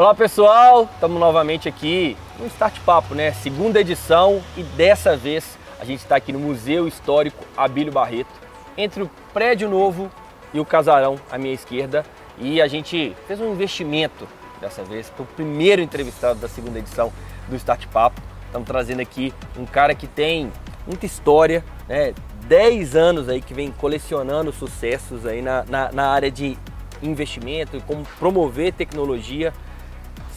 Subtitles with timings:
[0.00, 3.32] Olá pessoal, estamos novamente aqui no Start Papo, né?
[3.32, 8.30] Segunda edição e dessa vez a gente está aqui no Museu Histórico Abílio Barreto,
[8.78, 10.10] entre o prédio novo
[10.54, 12.02] e o casarão à minha esquerda.
[12.38, 14.26] E a gente fez um investimento
[14.58, 17.12] dessa vez para o primeiro entrevistado da segunda edição
[17.46, 18.22] do Start Papo.
[18.46, 20.50] Estamos trazendo aqui um cara que tem
[20.86, 22.14] muita história, né?
[22.46, 26.56] 10 anos aí que vem colecionando sucessos aí na, na, na área de
[27.02, 29.52] investimento e como promover tecnologia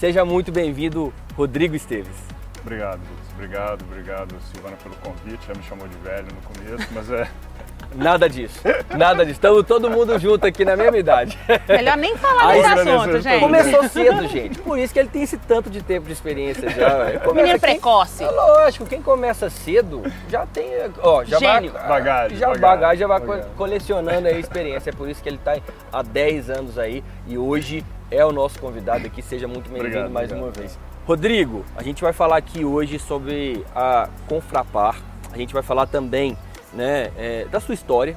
[0.03, 2.17] Seja muito bem-vindo, Rodrigo Esteves.
[2.59, 3.34] Obrigado, Lucas.
[3.35, 5.48] Obrigado, obrigado, Silvana, pelo convite.
[5.48, 7.26] Já me chamou de velho no começo, mas é.
[7.95, 8.60] Nada disso,
[8.98, 9.37] nada disso.
[9.37, 11.37] Estamos todo mundo junto aqui na mesma idade.
[11.70, 13.40] Melhor nem falar desse assunto, gente.
[13.40, 14.60] Começou cedo, gente.
[14.60, 17.32] Por isso que ele tem esse tanto de tempo de experiência já.
[17.34, 18.23] Menino precoce.
[18.23, 20.70] É lógico, quem começa cedo já tem,
[21.01, 21.71] ó, já Gênio.
[21.71, 23.51] vai bagagem, já bagagem, bagagem, já vai bagagem.
[23.55, 24.90] colecionando aí experiência.
[24.90, 25.55] É por isso que ele está
[25.91, 29.22] há 10 anos aí e hoje é o nosso convidado aqui.
[29.22, 30.38] Seja muito bem-vindo mais obrigado.
[30.38, 30.78] uma vez.
[31.06, 34.96] Rodrigo, a gente vai falar aqui hoje sobre a Confrapar.
[35.32, 36.38] A gente vai falar também
[36.74, 38.16] né, é, da sua história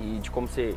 [0.00, 0.74] e de como você,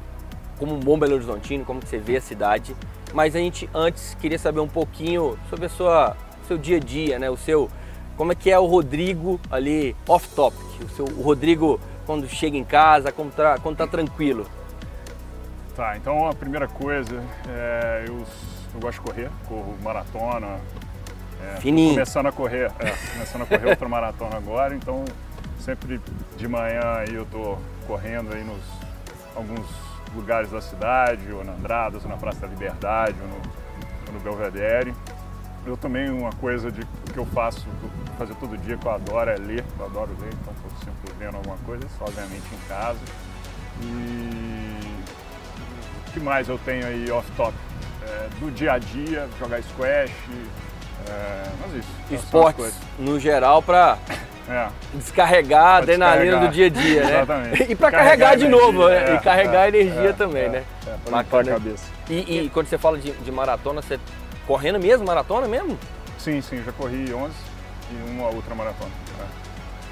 [0.58, 2.76] como um bom Belo Horizontino, como você vê a cidade.
[3.14, 7.18] Mas a gente antes queria saber um pouquinho sobre a sua seu dia a dia,
[7.18, 7.70] né, o seu
[8.16, 12.56] como é que é o Rodrigo ali off topic, o seu o Rodrigo quando chega
[12.56, 14.46] em casa, quando tá, quando tá tranquilo.
[15.76, 18.24] Tá, então a primeira coisa, é, eu,
[18.76, 20.60] eu gosto de correr, corro maratona.
[21.42, 21.94] É, Fininho.
[21.94, 25.06] Começando a correr, é, começando a correr outra maratona agora, então
[25.60, 26.00] sempre
[26.38, 28.62] de manhã aí eu tô correndo aí nos
[29.36, 29.66] alguns
[30.14, 33.36] lugares da cidade, ou na Andradas, ou na Praça da Liberdade, ou no,
[34.08, 34.94] ou no Belvedere.
[35.66, 36.82] Eu também, uma coisa de,
[37.12, 37.66] que eu faço,
[38.18, 41.38] fazer todo dia, que eu adoro é ler, eu adoro ler, então estou sempre lendo
[41.38, 43.00] alguma coisa, isso obviamente em casa.
[43.82, 44.80] E
[46.08, 47.54] o que mais eu tenho aí off-top?
[48.08, 50.12] É, do dia a dia, jogar squash,
[51.10, 51.90] é, mas isso.
[52.12, 53.98] Esportes no geral para
[54.48, 57.12] É, descarregar a adrenalina do dia a dia, né?
[57.24, 57.64] Exatamente.
[57.72, 59.12] E para Carregar carregar de novo, né?
[59.12, 60.64] é, e carregar é, energia é, também, é, né?
[60.86, 61.52] É, pra limpar a Bacana.
[61.52, 61.86] cabeça.
[62.10, 62.14] E,
[62.46, 64.00] e quando você fala de, de maratona, você
[64.46, 65.78] correndo mesmo, maratona mesmo?
[66.20, 67.34] Sim, sim, já corri 11
[67.92, 68.92] e uma outra maratona.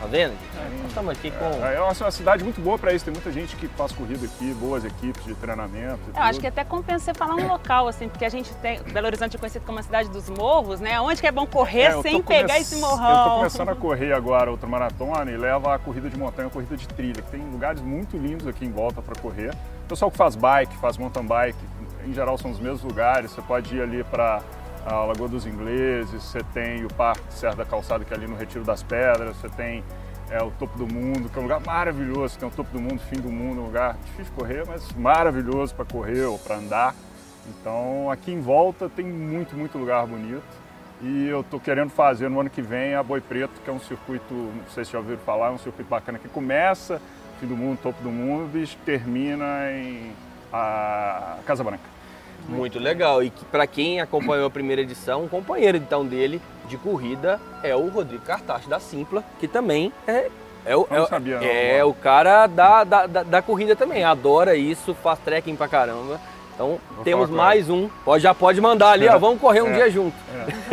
[0.04, 0.08] É.
[0.08, 0.34] Tá vendo?
[0.82, 1.66] Nós estamos aqui com.
[1.66, 4.26] É, é uma uma cidade muito boa para isso, tem muita gente que faz corrida
[4.26, 6.00] aqui, boas equipes de treinamento.
[6.14, 6.42] e Eu acho tudo.
[6.42, 8.82] que até compensa você falar um local, assim, porque a gente tem.
[8.84, 11.00] Belo Horizonte é conhecido como a cidade dos morros, né?
[11.00, 13.30] Onde que é bom correr É, eu sem come- pegar esse Eu morrão.
[13.30, 16.76] tô começando a correr agora outra maratona e leva a corrida de montanha, a corrida
[16.76, 19.52] de trilha, que tem lugares muito lindos aqui em volta para correr.
[19.86, 21.58] O pessoal que faz bike, faz mountain bike,
[22.06, 23.32] em geral são os mesmos lugares.
[23.32, 24.42] Você pode ir ali para
[24.86, 28.36] a Lagoa dos Ingleses, você tem o Parque Serra da Calçada, que é ali no
[28.36, 29.84] Retiro das Pedras, você tem
[30.30, 32.38] é, o Topo do Mundo, que é um lugar maravilhoso.
[32.38, 35.76] Tem o Topo do Mundo, Fim do Mundo, um lugar difícil de correr, mas maravilhoso
[35.76, 36.96] para correr ou para andar.
[37.48, 40.64] Então aqui em volta tem muito, muito lugar bonito.
[41.02, 43.80] E eu estou querendo fazer no ano que vem a Boi Preto, que é um
[43.80, 47.02] circuito, não sei se já ouviram falar, é um circuito bacana que começa
[47.40, 50.12] Fim do Mundo, Topo do Mundo e termina em
[50.52, 51.93] a Casa Branca.
[52.48, 53.24] Muito legal.
[53.24, 57.76] E que, para quem acompanhou a primeira edição, um companheiro então dele de corrida é
[57.76, 60.30] o Rodrigo Cartache da Simpla, que também é.
[60.66, 64.94] É o, é, sabia, é o cara da, da, da, da corrida também, adora isso,
[64.96, 66.22] faz trekking pra caramba.
[66.56, 67.90] Então Vou temos mais um.
[68.06, 69.18] Pode, já pode mandar ali, ó.
[69.18, 69.74] Vamos correr um É.
[69.74, 70.16] dia junto.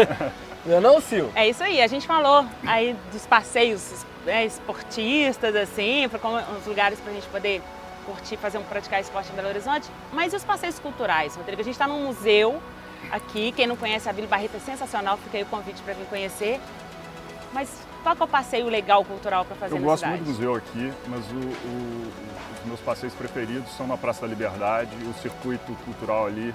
[0.64, 1.32] Não é não, Sil?
[1.34, 7.00] É isso aí, a gente falou aí dos passeios né, esportistas, assim, para uns lugares
[7.00, 7.62] para a gente poder
[8.10, 9.88] curtir, fazer um praticar esporte em Belo Horizonte.
[10.12, 11.60] Mas e os passeios culturais, Rodrigo?
[11.60, 12.60] A gente está num museu
[13.10, 16.06] aqui, quem não conhece a Vila Barreto é sensacional, fica aí o convite para vir
[16.06, 16.60] conhecer.
[17.52, 17.68] Mas
[18.02, 20.16] qual é o passeio legal cultural para fazer Eu gosto cidade?
[20.22, 21.34] muito do museu aqui, mas o-
[21.68, 22.12] o-
[22.60, 26.54] os meus passeios preferidos são na Praça da Liberdade, o circuito cultural ali.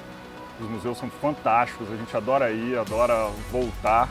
[0.59, 4.07] Os museus são fantásticos, a gente adora ir, adora voltar.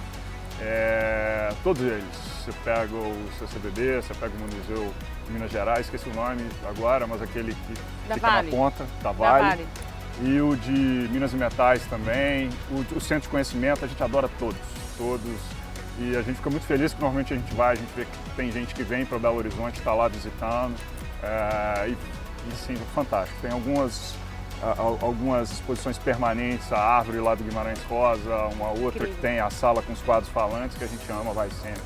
[0.61, 2.05] É, todos eles.
[2.45, 4.93] Você pega o CCBB, você pega o Museu
[5.31, 7.75] Minas Gerais, esqueci o nome agora, mas aquele que
[8.09, 8.51] Da fica Vale.
[8.51, 9.45] na ponta, da Da Vale.
[9.45, 9.67] Vale.
[10.23, 10.71] E o de
[11.11, 12.49] Minas e Metais também.
[12.71, 14.57] O, o Centro de Conhecimento, a gente adora todos,
[14.97, 15.41] todos.
[15.99, 18.31] E a gente fica muito feliz que normalmente a gente vai, a gente vê que
[18.37, 20.75] tem gente que vem para Belo Horizonte, está lá visitando.
[21.23, 23.41] É, e, e sim, fantástico.
[23.41, 24.15] Tem algumas,
[25.01, 29.21] algumas exposições permanentes, a árvore lá do Guimarães Rosa, uma outra que Incrível.
[29.21, 31.83] tem a sala com os quadros falantes, que a gente ama, vai sempre.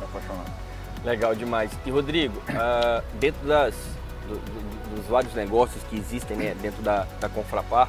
[0.00, 0.69] É apaixonado.
[1.04, 1.70] Legal demais.
[1.86, 3.74] E Rodrigo, ah, dentro das,
[4.28, 7.88] do- do- dos vários negócios que existem né, dentro da, da Confrapar,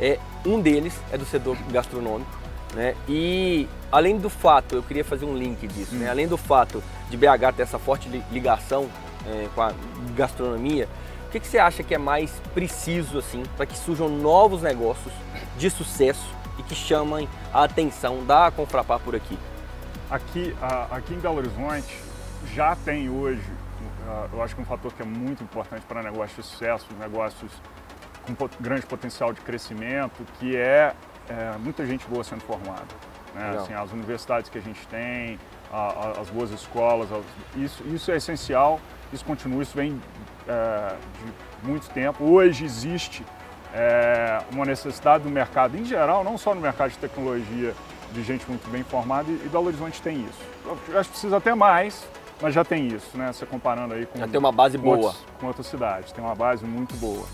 [0.00, 2.30] é, um deles é do setor gastronômico.
[2.74, 2.94] Né?
[3.08, 6.08] E além do fato, eu queria fazer um link disso, né?
[6.10, 8.88] além do fato de BH ter essa forte li- ligação
[9.26, 9.72] é, com a
[10.14, 10.88] gastronomia,
[11.26, 15.12] o que, que você acha que é mais preciso assim para que surjam novos negócios
[15.58, 16.24] de sucesso
[16.58, 19.38] e que chamem a atenção da Confrapar por aqui?
[20.10, 20.54] Aqui,
[20.90, 22.07] aqui em Belo Horizonte
[22.54, 23.42] já tem hoje,
[24.32, 27.52] eu acho que um fator que é muito importante para negócios de sucesso, negócios
[28.26, 30.94] com grande potencial de crescimento, que é,
[31.28, 32.86] é muita gente boa sendo formada.
[33.34, 33.56] Né?
[33.58, 35.38] Assim, as universidades que a gente tem,
[35.72, 37.08] a, a, as boas escolas,
[37.56, 38.80] isso, isso é essencial,
[39.12, 40.00] isso continua, isso vem
[40.46, 40.96] é,
[41.62, 42.24] de muito tempo.
[42.24, 43.24] Hoje existe
[43.72, 47.74] é, uma necessidade do mercado em geral, não só no mercado de tecnologia,
[48.12, 50.40] de gente muito bem formada, e, e Belo Horizonte tem isso.
[50.88, 52.08] Eu acho que precisa até mais,
[52.40, 53.32] mas já tem isso, né?
[53.32, 54.18] Você comparando aí com.
[54.18, 54.96] Já tem uma base boa.
[54.96, 57.26] Outros, com outras cidades, tem uma base muito boa.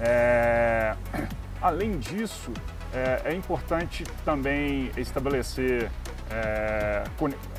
[0.00, 0.94] É...
[1.60, 2.52] Além disso,
[2.92, 5.90] é, é, importante também estabelecer,
[6.30, 7.02] é,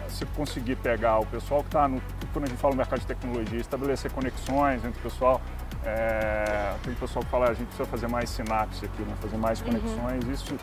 [0.08, 2.02] se conseguir pegar o pessoal que está no.
[2.32, 5.42] Quando a gente fala no mercado de tecnologia, estabelecer conexões entre o pessoal.
[5.84, 9.14] É, tem pessoal que fala, a gente precisa fazer mais sinapse aqui, né?
[9.22, 9.68] fazer mais uhum.
[9.68, 10.26] conexões.
[10.26, 10.32] Uhum.
[10.32, 10.56] Isso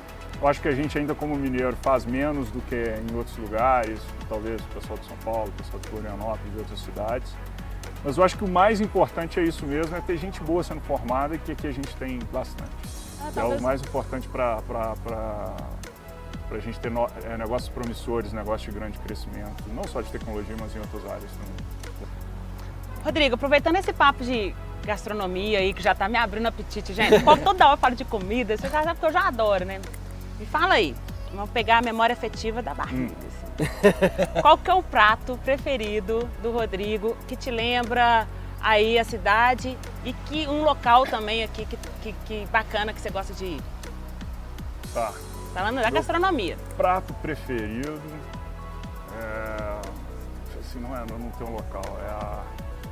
[0.42, 4.00] eu acho que a gente ainda como mineiro faz menos do que em outros lugares,
[4.28, 7.32] talvez o pessoal de São Paulo, o pessoal de Florianópolis e outras cidades.
[8.04, 10.80] Mas eu acho que o mais importante é isso mesmo, é ter gente boa sendo
[10.80, 12.72] formada, que aqui a gente tem bastante.
[13.20, 14.60] Ah, é o mais importante para
[16.50, 20.56] a gente ter no, é, negócios promissores, negócios de grande crescimento, não só de tecnologia,
[20.58, 22.08] mas em outras áreas também.
[23.04, 24.52] Rodrigo, aproveitando esse papo de
[24.84, 28.56] gastronomia aí, que já está me abrindo apetite, gente, toda hora eu falo de comida,
[28.56, 29.80] você já sabe que eu já adoro, né?
[30.42, 30.92] Me fala aí,
[31.32, 33.14] vamos pegar a memória afetiva da barriga.
[33.60, 34.40] Hum.
[34.42, 38.26] Qual que é o prato preferido do Rodrigo que te lembra
[38.60, 43.08] aí a cidade e que um local também aqui que, que, que bacana que você
[43.08, 43.60] gosta de ir?
[44.92, 45.12] Tá.
[45.54, 46.58] Falando da gastronomia.
[46.76, 48.02] Prato preferido,
[49.14, 52.42] é, assim, não, é, não tem um local, é a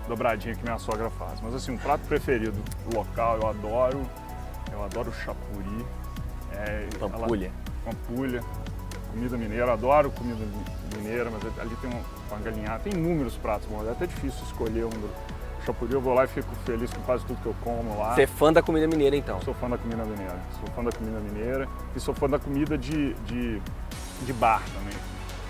[0.06, 1.41] dobradinha que minha sogra faz.
[1.41, 2.62] Mas assim, um prato preferido
[2.94, 4.06] local, eu adoro,
[4.70, 5.85] eu adoro chapuri.
[6.66, 7.46] É, pampulha.
[7.46, 8.44] Ela, pampulha
[9.10, 10.44] comida mineira, adoro comida
[10.96, 14.90] mineira, mas ali tem uma galinhada, tem inúmeros pratos bons, é até difícil escolher um
[14.90, 15.10] do
[15.64, 18.14] Chapuri, eu vou lá e fico feliz com quase tudo que eu como lá.
[18.14, 19.40] Você é fã da comida mineira então?
[19.42, 22.78] Sou fã da comida mineira, sou fã da comida mineira e sou fã da comida
[22.78, 23.60] de, de,
[24.24, 24.96] de bar também.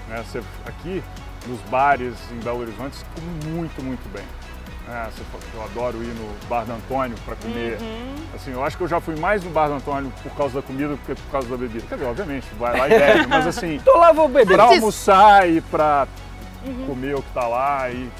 [0.09, 0.25] Né?
[0.25, 1.03] Você, aqui,
[1.47, 4.25] nos bares em Belo Horizonte, se come muito, muito bem.
[4.91, 5.09] É,
[5.55, 7.79] eu adoro ir no Bar do Antônio para comer.
[7.81, 8.17] Uhum.
[8.35, 10.67] Assim, eu acho que eu já fui mais no Bar do Antônio por causa da
[10.67, 11.87] comida do que por causa da bebida.
[11.89, 13.81] Quer dizer, obviamente, vai lá e bebe, mas assim.
[13.85, 14.55] Tô lá, vou beber.
[14.55, 16.09] Pra almoçar e pra
[16.67, 16.87] uhum.
[16.87, 18.11] comer o que tá lá e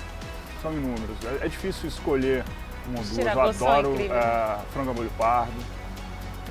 [0.63, 1.17] são inúmeros.
[1.25, 2.45] É, é difícil escolher
[2.89, 3.19] um ou duas.
[3.19, 5.53] Eu adoro é, frango molho pardo,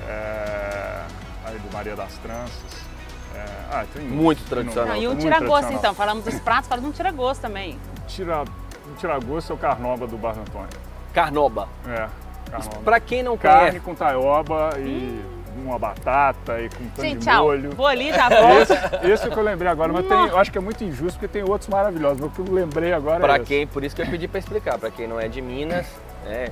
[0.06, 1.02] é,
[1.46, 2.90] aí do Maria das Tranças.
[3.34, 4.88] É, ah, tem muito tradicional.
[4.88, 7.78] Não, e um tira-gosto então, falamos dos pratos, falamos um tira-gosto também.
[8.06, 8.44] Tira
[8.92, 10.68] o tiragosto é o carnoba do Bar Antônio.
[11.12, 11.68] Carnoba?
[11.86, 12.08] É,
[12.50, 12.80] carnoba.
[12.84, 13.80] Pra quem não Carne conhece...
[13.80, 15.22] Carne com taioba e
[15.56, 15.64] hum.
[15.64, 17.44] uma batata e com tanto Gente, de tchau.
[17.44, 17.70] molho.
[17.74, 18.72] Vou ali, já volto.
[18.72, 20.84] Esse, esse é o que eu lembrei agora, mas tem, eu acho que é muito
[20.84, 22.20] injusto porque tem outros maravilhosos.
[22.20, 24.38] Mas o que eu lembrei agora pra é quem, Por isso que eu pedi pra
[24.38, 24.78] explicar.
[24.78, 25.86] Pra quem não é de Minas,
[26.26, 26.50] é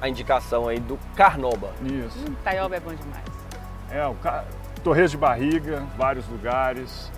[0.00, 1.70] a indicação aí do carnoba.
[1.82, 2.18] Isso.
[2.18, 3.24] Hum, taioba é bom demais.
[3.90, 4.44] É, o ca...
[4.84, 7.10] torres de barriga, vários lugares.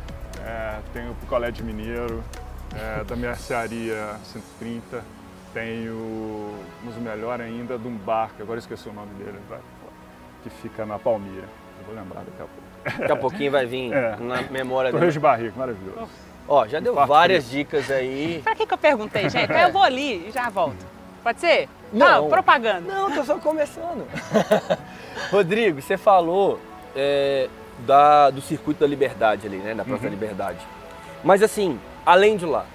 [0.45, 2.23] É, tem o picolé de mineiro,
[2.77, 5.03] é, da mercearia 130.
[5.53, 9.39] Tenho, mas o melhor ainda, de um bar, que agora esqueci o nome dele,
[10.43, 11.47] que fica na Palmira.
[11.79, 12.99] Eu vou lembrar daqui a pouco.
[13.01, 14.17] Daqui a pouquinho vai vir é.
[14.19, 15.01] na memória dele.
[15.01, 16.09] Torres de Barriga, maravilhoso.
[16.49, 18.41] Ó, já deu várias dicas aí.
[18.45, 19.53] Pra que, que eu perguntei, gente?
[19.53, 20.85] Eu vou ali e já volto.
[21.23, 21.69] Pode ser?
[21.93, 22.93] Não, não propaganda.
[22.93, 24.07] Não, tô só começando.
[25.31, 26.59] Rodrigo, você falou
[26.97, 27.49] é,
[27.81, 29.75] da, do circuito da liberdade ali, né?
[29.75, 30.11] Da Praça uhum.
[30.11, 30.67] da Liberdade.
[31.23, 32.67] Mas assim, além de lá,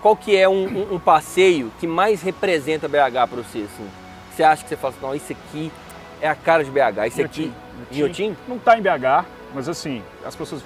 [0.00, 3.58] qual que é um, um, um passeio que mais representa BH para você?
[3.60, 3.88] Assim?
[4.34, 5.72] Você acha que você fala assim, não, isso aqui
[6.20, 7.52] é a cara de BH, isso aqui...
[7.90, 8.36] Inhotim?
[8.48, 10.62] Não está em BH, mas assim, as pessoas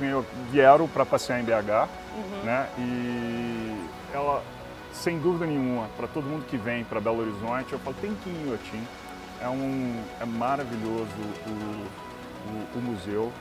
[0.51, 2.45] vieram para passear em BH, uhum.
[2.45, 2.67] né?
[2.79, 4.43] E ela,
[4.93, 8.31] sem dúvida nenhuma, para todo mundo que vem para Belo Horizonte, eu falo, tem que
[8.31, 8.83] ir em Inhotim.
[9.43, 11.11] É, um, é maravilhoso
[11.47, 13.33] o, o, o museu,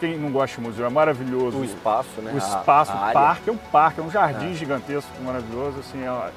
[0.00, 1.58] quem não gosta de museu, é maravilhoso.
[1.58, 2.32] O espaço, né?
[2.34, 4.54] O espaço, a, a o parque, é um parque, é um jardim é.
[4.54, 6.30] gigantesco, maravilhoso, assim, é,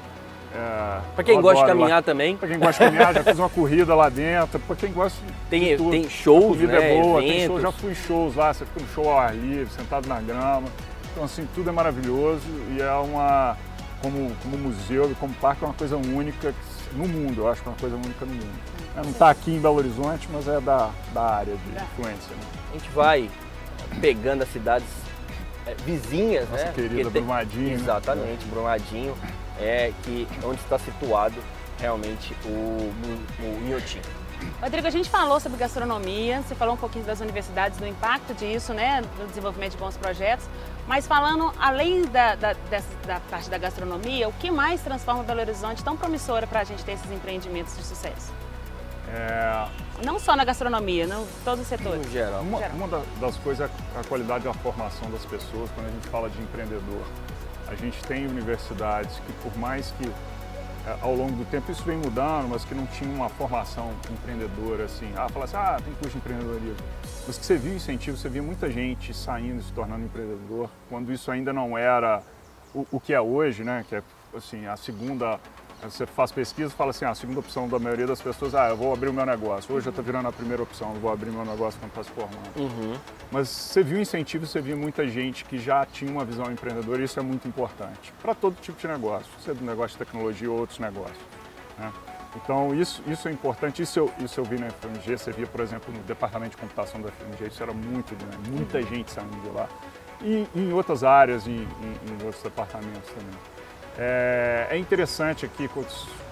[0.54, 2.02] é, para quem gosta de caminhar lá.
[2.02, 2.36] também.
[2.36, 4.58] Para quem gosta de caminhar, já fiz uma corrida lá dentro.
[4.60, 5.90] Para quem gosta tem, de tudo.
[5.90, 6.76] Tem shows, a né?
[6.76, 7.36] é boa, Eventos.
[7.36, 10.06] tem show, já fui em shows lá, você fica no show ao ar livre, sentado
[10.06, 10.68] na grama.
[11.12, 13.56] Então, assim, tudo é maravilhoso e é uma,
[14.02, 16.54] como, como museu e como parque, é uma coisa única
[16.94, 18.60] no mundo, eu acho que é uma coisa única no mundo.
[18.94, 22.34] Não está aqui em Belo Horizonte, mas é da, da área de influência.
[22.34, 22.42] Né?
[22.70, 23.30] A gente vai
[24.00, 24.88] pegando as cidades
[25.66, 26.72] é, vizinhas, Nossa né?
[26.74, 27.22] querida tem...
[27.22, 27.68] Brumadinho.
[27.68, 27.74] Né?
[27.74, 29.16] Exatamente, Brumadinho,
[29.58, 31.36] é que onde está situado
[31.78, 34.00] realmente o, o, o Inhotim.
[34.60, 38.72] Rodrigo, a gente falou sobre gastronomia, você falou um pouquinho das universidades, do impacto disso,
[38.72, 40.46] né, no desenvolvimento de bons projetos,
[40.86, 45.40] mas falando além da, da, dessa, da parte da gastronomia, o que mais transforma Belo
[45.40, 48.32] Horizonte tão promissora para a gente ter esses empreendimentos de sucesso?
[49.08, 49.68] É...
[50.04, 52.06] Não só na gastronomia, em todos os setores.
[52.06, 52.42] Em geral.
[52.42, 56.28] Uma, uma das coisas é a qualidade da formação das pessoas, quando a gente fala
[56.28, 57.02] de empreendedor.
[57.68, 60.10] A gente tem universidades que, por mais que
[60.86, 64.84] é, ao longo do tempo isso vem mudando, mas que não tinha uma formação empreendedora
[64.84, 65.12] assim.
[65.16, 66.84] Ah, fala assim, ah, tem curso de empreendedorismo.
[67.26, 71.30] Mas que você viu incentivo, você via muita gente saindo, se tornando empreendedor, quando isso
[71.30, 72.20] ainda não era
[72.74, 73.84] o, o que é hoje, né?
[73.88, 74.02] Que é
[74.36, 75.38] assim, a segunda
[75.90, 78.68] você faz pesquisa e fala assim, ah, a segunda opção da maioria das pessoas, ah,
[78.68, 79.74] eu vou abrir o meu negócio.
[79.74, 82.10] Hoje já está virando a primeira opção, eu vou abrir meu negócio quando está se
[82.10, 82.56] formando.
[82.56, 82.96] Uhum.
[83.30, 87.04] Mas você viu incentivo, você viu muita gente que já tinha uma visão empreendedora e
[87.04, 90.60] isso é muito importante para todo tipo de negócio, seja do negócio de tecnologia ou
[90.60, 91.18] outros negócios.
[91.78, 91.92] Né?
[92.36, 95.60] Então isso, isso é importante, isso eu, isso eu vi na FMG, você via, por
[95.60, 98.86] exemplo, no departamento de computação da FMG, isso era muito grande, muita uhum.
[98.86, 99.68] gente saindo de lá.
[100.22, 103.51] E em outras áreas, em, em, em outros departamentos também.
[103.98, 105.68] É, é interessante aqui,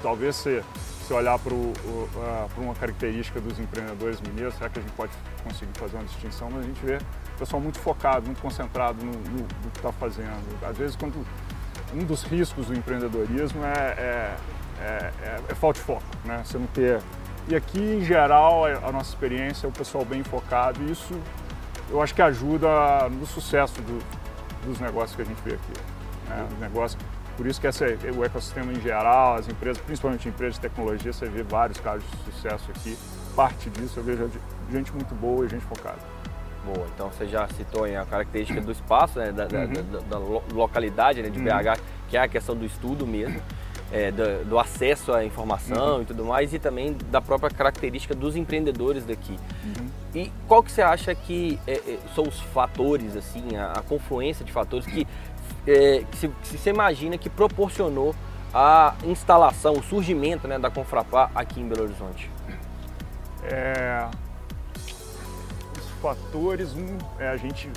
[0.03, 0.63] talvez se,
[1.07, 5.13] se olhar para uh, uma característica dos empreendedores mineiros, será que a gente pode
[5.45, 6.49] conseguir fazer uma distinção?
[6.51, 9.93] Mas a gente vê o pessoal muito focado, muito concentrado no, no, no que está
[9.93, 10.41] fazendo.
[10.67, 11.27] Às vezes, quando
[11.95, 14.37] um dos riscos do empreendedorismo é, é,
[14.81, 16.43] é, é, é falta de foco, né?
[16.45, 17.01] Você não ter.
[17.49, 21.19] E aqui, em geral, a nossa experiência é o pessoal bem focado e isso
[21.91, 23.99] eu acho que ajuda no sucesso do,
[24.65, 25.81] dos negócios que a gente vê aqui.
[26.29, 26.49] Né?
[26.53, 27.03] Os negócios
[27.41, 31.25] por isso que essa, o ecossistema em geral, as empresas, principalmente empresas de tecnologia, você
[31.25, 32.99] vê vários casos de sucesso aqui.
[33.35, 34.31] Parte disso eu vejo
[34.71, 35.97] gente muito boa e gente focada.
[36.67, 39.73] Boa, então você já citou a característica do espaço, né, da, uhum.
[39.91, 40.19] da, da,
[40.53, 41.47] localidade né, de uhum.
[41.47, 41.81] BH,
[42.11, 43.41] que é a questão do estudo mesmo,
[43.91, 46.03] é, do, do, acesso à informação uhum.
[46.03, 49.39] e tudo mais, e também da própria característica dos empreendedores daqui.
[49.65, 49.89] Uhum.
[50.15, 54.45] E qual que você acha que é, é, são os fatores, assim, a, a confluência
[54.45, 55.07] de fatores que
[55.67, 58.15] é, que, se, que você imagina que proporcionou
[58.53, 62.31] a instalação, o surgimento né, da Confrapar aqui em Belo Horizonte?
[63.45, 64.09] É,
[65.79, 67.71] os fatores, um, é a gente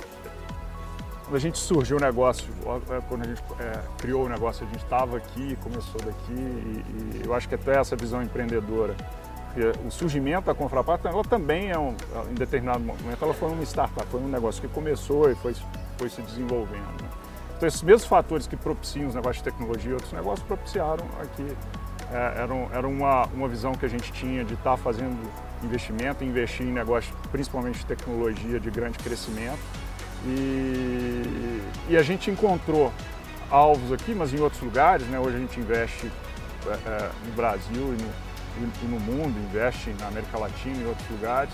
[1.24, 2.46] quando a gente surgiu o negócio,
[2.90, 7.16] é, quando a gente é, criou o negócio, a gente estava aqui, começou daqui e,
[7.16, 8.94] e, eu acho que até essa visão empreendedora,
[9.86, 11.94] o surgimento da Confrapar, ela também é um,
[12.30, 15.54] em determinado momento, ela foi uma startup, foi um negócio que começou e foi,
[15.96, 17.02] foi se desenvolvendo.
[17.02, 17.08] Né?
[17.56, 21.46] Então, esses mesmos fatores que propiciam os negócios de tecnologia e outros negócios propiciaram aqui.
[22.12, 25.16] É, era, era uma, uma visão que a gente tinha de estar tá fazendo
[25.62, 29.58] investimento, investir em negócios, principalmente de tecnologia de grande crescimento.
[30.26, 32.92] E, e a gente encontrou
[33.50, 35.06] alvos aqui, mas em outros lugares.
[35.06, 35.18] Né?
[35.18, 36.10] Hoje a gente investe
[36.66, 41.08] é, é no Brasil e no, e no mundo, investe na América Latina e outros
[41.10, 41.52] lugares.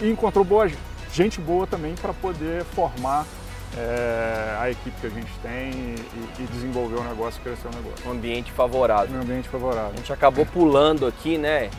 [0.00, 0.70] E encontrou boa,
[1.12, 3.26] gente boa também para poder formar
[3.76, 7.70] é, a equipe que a gente tem e, e desenvolver o negócio e crescer o
[7.70, 8.06] negócio.
[8.06, 9.16] Um ambiente favorável.
[9.16, 9.92] Um ambiente favorável.
[9.92, 11.70] A gente acabou pulando aqui, né?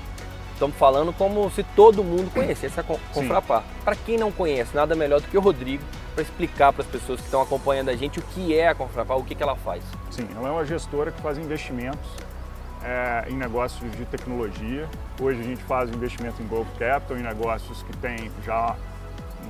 [0.54, 3.64] Estamos falando como se todo mundo conhecesse a Confrapar.
[3.84, 5.84] Para quem não conhece, nada melhor do que o Rodrigo
[6.14, 9.18] para explicar para as pessoas que estão acompanhando a gente o que é a Confrapar,
[9.18, 9.84] o que, que ela faz.
[10.12, 12.10] Sim, ela é uma gestora que faz investimentos
[12.84, 14.88] é, em negócios de tecnologia.
[15.20, 18.76] Hoje a gente faz investimento em Growth Capital, em negócios que têm já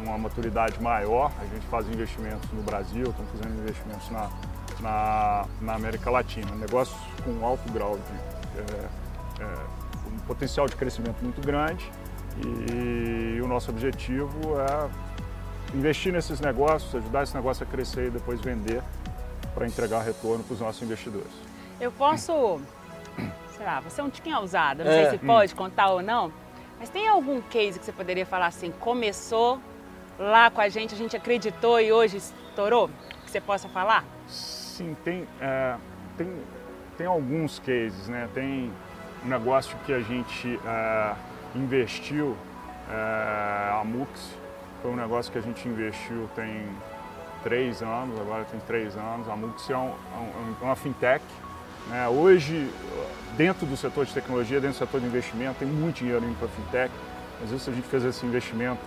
[0.06, 1.32] uma maturidade maior.
[1.40, 4.30] A gente faz investimentos no Brasil, estamos fazendo investimentos na,
[4.80, 6.52] na, na América Latina.
[6.56, 11.90] Negócios com alto grau de é, é, um potencial de crescimento muito grande
[12.38, 14.90] e, e o nosso objetivo é
[15.76, 18.82] investir nesses negócios, ajudar esse negócio a crescer e depois vender
[19.54, 21.32] para entregar retorno para os nossos investidores.
[21.80, 22.60] Eu posso,
[23.56, 25.10] sei lá, você é um tiquinho ousado, não é.
[25.10, 25.58] sei se pode hum.
[25.58, 26.32] contar ou não,
[26.80, 29.60] mas tem algum case que você poderia falar assim, começou
[30.18, 32.90] lá com a gente, a gente acreditou e hoje estourou?
[33.26, 34.04] Que você possa falar?
[34.28, 35.76] Sim, tem, é,
[36.18, 36.28] tem,
[36.98, 38.30] tem alguns cases, né?
[38.34, 38.72] Tem
[39.26, 41.14] um negócio que a gente é,
[41.56, 42.38] investiu,
[42.90, 44.10] é, a Mux,
[44.82, 46.68] foi um negócio que a gente investiu tem
[47.42, 49.28] três anos, agora tem três anos.
[49.30, 51.24] A Mux é, um, um, uma fintech.
[51.88, 52.08] Né?
[52.08, 52.70] Hoje,
[53.38, 56.48] dentro do setor de tecnologia, dentro do setor de investimento, tem muito dinheiro indo para
[56.50, 56.94] fintech.
[57.44, 58.82] Às vezes a gente fez esse investimento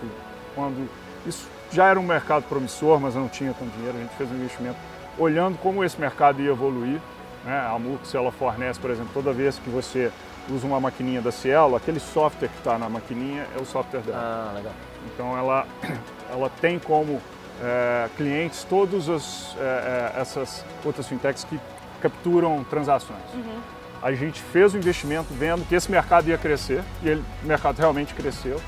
[0.55, 0.87] quando
[1.25, 3.97] isso já era um mercado promissor, mas não tinha tanto dinheiro.
[3.97, 4.77] A gente fez um investimento
[5.17, 6.99] olhando como esse mercado ia evoluir.
[7.43, 7.57] Né?
[7.59, 10.11] A Mux ela fornece, por exemplo, toda vez que você
[10.49, 14.17] usa uma maquininha da Cielo, aquele software que está na maquininha é o software dela.
[14.17, 14.73] Ah, legal.
[15.13, 15.67] Então ela,
[16.31, 17.21] ela tem como
[17.61, 21.59] é, clientes todas as, é, essas outras fintechs que
[22.01, 23.19] capturam transações.
[23.33, 23.59] Uhum.
[24.01, 27.79] a gente fez o investimento vendo que esse mercado ia crescer e ele, o mercado
[27.79, 28.61] realmente cresceu.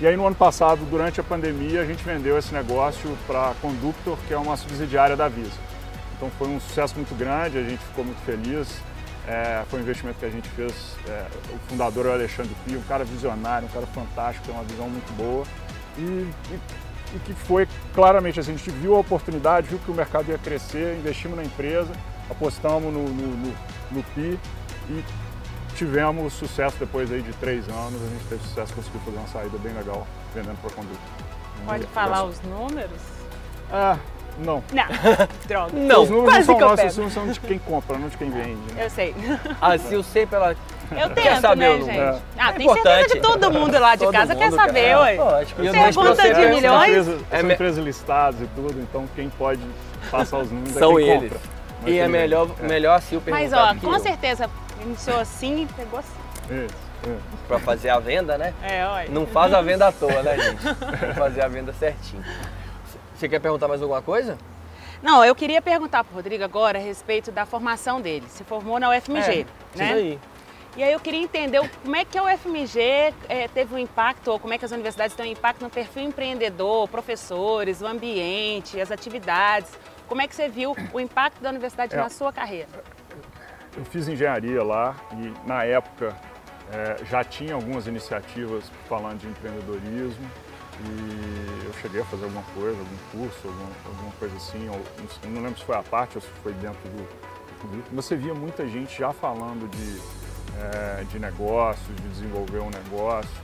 [0.00, 3.54] E aí no ano passado, durante a pandemia, a gente vendeu esse negócio para a
[3.54, 5.52] Conductor, que é uma subsidiária da Visa.
[6.16, 8.68] Então foi um sucesso muito grande, a gente ficou muito feliz.
[9.26, 10.74] É, foi um investimento que a gente fez.
[11.08, 14.64] É, o fundador é o Alexandre Pio, um cara visionário, um cara fantástico, tem uma
[14.64, 15.44] visão muito boa.
[15.96, 16.60] E, e,
[17.14, 20.38] e, que foi claramente assim, a gente viu a oportunidade, viu que o mercado ia
[20.38, 21.92] crescer, investimos na empresa,
[22.28, 23.54] apostamos no, no, no,
[23.92, 24.38] no PI
[24.90, 25.04] e
[25.74, 28.00] tivemos sucesso depois aí de três anos.
[28.02, 30.98] A gente teve sucesso, conseguiu fazer uma saída bem legal vendendo para Conduta.
[31.66, 33.00] Pode falar os números?
[33.72, 33.96] Ah,
[34.38, 34.62] não.
[34.72, 34.84] Não,
[35.46, 35.72] droga.
[35.72, 38.08] Não, os números quase são que eu nossos, os números são de quem compra, não
[38.08, 38.74] de quem vende.
[38.74, 38.84] né?
[38.84, 39.14] Eu sei.
[39.60, 40.54] Ah, se eu sei pela.
[40.92, 42.22] Eu Quer tento, saber né, gente?
[42.38, 43.12] Ah, É tem certeza importante.
[43.12, 44.98] que todo mundo lá de Todo casa quer saber, quer.
[44.98, 45.14] ué.
[45.16, 45.62] Lógico.
[45.62, 46.62] Eu Pergunta você, de é, milhões?
[46.70, 49.62] São empresas, É são me- empresas listadas e tudo, então quem pode
[50.10, 51.32] passar os números São é quem eles.
[51.32, 51.54] compra.
[51.82, 54.00] Mas E é melhor, É, melhor assim o Mas, perguntar ó, do que com eu,
[54.00, 54.50] certeza
[54.82, 56.64] iniciou assim e pegou assim.
[56.66, 56.74] Isso,
[57.08, 57.16] é.
[57.48, 58.52] Pra fazer a venda, né?
[58.62, 59.08] É, olha.
[59.10, 60.62] Não faz a venda à toa, né, gente?
[61.00, 62.22] Tem fazer a venda certinho.
[63.14, 64.36] Você quer perguntar mais alguma coisa?
[65.02, 68.26] Não, eu queria perguntar pro Rodrigo agora a respeito da formação dele.
[68.28, 69.84] Se formou na UFMG, É, né?
[69.84, 70.18] Isso aí.
[70.76, 72.80] E aí eu queria entender o- como é que a UFMG
[73.28, 76.02] eh, teve um impacto, ou como é que as universidades têm um impacto no perfil
[76.02, 79.70] empreendedor, professores, o ambiente, as atividades.
[80.08, 81.96] Como é que você viu o impacto da universidade É.
[81.98, 82.68] na sua carreira?
[83.76, 86.14] Eu fiz engenharia lá e na época
[86.72, 90.30] é, já tinha algumas iniciativas falando de empreendedorismo
[90.80, 94.80] e eu cheguei a fazer alguma coisa, algum curso, alguma, alguma coisa assim, ou,
[95.30, 96.96] não lembro se foi à parte ou se foi dentro do,
[97.62, 100.00] do grupo, você via muita gente já falando de,
[100.60, 103.42] é, de negócios, de desenvolver um negócio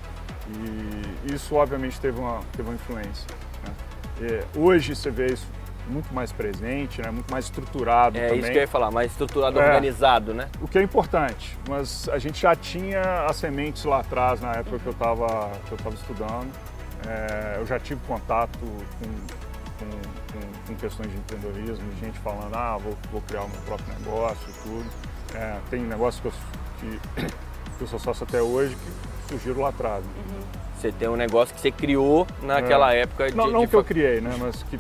[0.49, 3.27] e isso obviamente teve uma, teve uma influência.
[3.65, 4.45] né?
[4.57, 5.47] Hoje você vê isso
[5.91, 7.11] muito mais presente, né?
[7.11, 8.41] muito mais estruturado É também.
[8.41, 9.67] isso que eu ia falar, mais estruturado, É.
[9.67, 10.49] organizado, né?
[10.63, 14.79] O que é importante, mas a gente já tinha as sementes lá atrás, na época
[14.79, 16.51] que eu estava que eu tava estudando.
[17.07, 22.55] É, eu já tive contato com, com, com- com questões de empreendedorismo, de gente falando,
[22.55, 24.85] ah, vou, vou criar o meu próprio negócio e tudo.
[25.35, 26.33] É, tem negócios que eu,
[26.79, 27.27] que,
[27.79, 28.77] que eu sou sócio até hoje
[29.27, 30.05] que surgiram lá atrás.
[30.77, 33.37] Você tem um negócio que você criou naquela época de.
[33.37, 34.79] Não, não de que eu criei, né, mas que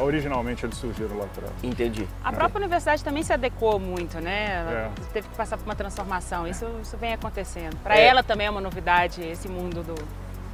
[0.00, 1.52] originalmente eles surgiram lá atrás.
[1.62, 2.06] Entendi.
[2.24, 4.60] A própria universidade também se adequou muito, né?
[4.60, 4.90] Ela É.
[5.12, 6.46] teve que passar por uma transformação.
[6.46, 7.76] Isso, isso vem acontecendo.
[7.82, 8.06] Para É.
[8.06, 9.94] ela também é uma novidade esse mundo do.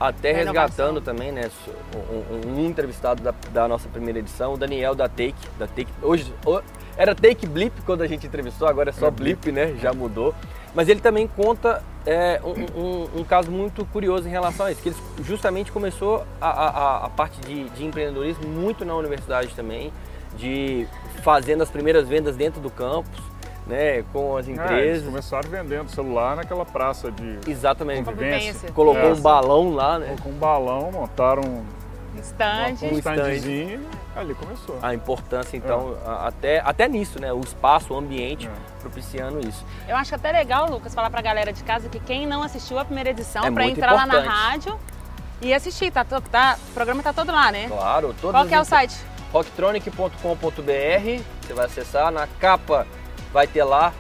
[0.01, 1.49] Até Da resgatando também, né?
[1.95, 5.35] Um, um- entrevistado da, da nossa primeira edição, o Daniel da Take.
[5.59, 6.35] Da Take hoje
[6.97, 9.75] era Take Blip quando a gente entrevistou, agora é só É Blip, né?
[9.81, 10.35] Já mudou.
[10.75, 14.83] Mas ele também conta é, um, um- um caso muito curioso em relação a isso,
[14.83, 19.93] que ele justamente começou a, a- a- parte de, de empreendedorismo muito na universidade também,
[20.37, 20.87] de
[21.23, 23.21] fazendo as primeiras vendas dentro do campus,
[23.67, 24.05] né?
[24.13, 25.05] Com as É, eles empresas.
[25.07, 28.05] começaram vendendo celular naquela praça de Exatamente.
[28.05, 28.71] Convivência.
[28.73, 29.13] Colocou É.
[29.13, 30.17] um balão lá, né?
[30.23, 31.65] com um balão, montaram um
[32.21, 32.85] Estande.
[32.85, 32.99] um stand.
[33.23, 34.79] standzinho e ali começou.
[34.83, 37.33] a importância então a- até, até nisso, né?
[37.33, 38.51] O espaço, o ambiente É.
[38.81, 39.65] propiciando isso.
[39.89, 42.85] Eu acho até legal, Lucas, falar pra galera de casa que quem não assistiu a
[42.85, 44.29] primeira edição, É pra entrar lá na importante.
[44.37, 44.81] rádio
[45.43, 45.91] e assistir.
[45.91, 47.67] Tá, tá, o programa tá todo lá, né?
[47.69, 48.97] Claro, todas Qual que é o site?
[49.33, 52.87] rocktronic.com.br, você vai acessar, na capa
[53.33, 53.93] vai ter lá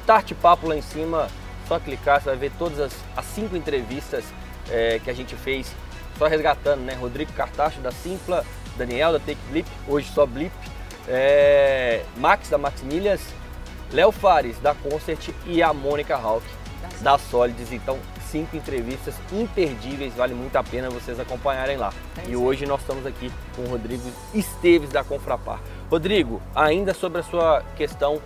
[0.00, 1.28] Start Papo lá em cima,
[1.68, 4.24] só clicar, você vai ver todas as, as cinco entrevistas
[4.70, 5.72] é, que a gente fez,
[6.18, 6.94] só resgatando, né?
[6.94, 8.44] Rodrigo Cartacho da Simpla,
[8.76, 10.52] Daniel da Take Blip, hoje só Blip,
[11.08, 13.20] é, Max da Max Milhas,
[13.92, 16.46] Léo Fares da Concert e a Mônica Hawk
[17.00, 17.72] da Solids.
[17.72, 17.98] Então,
[18.30, 21.92] cinco entrevistas imperdíveis, vale muito a pena vocês acompanharem lá.
[22.16, 25.60] É e hoje nós estamos aqui com o Rodrigo Esteves da Confrapar.
[25.90, 28.20] Rodrigo, ainda sobre a sua questão,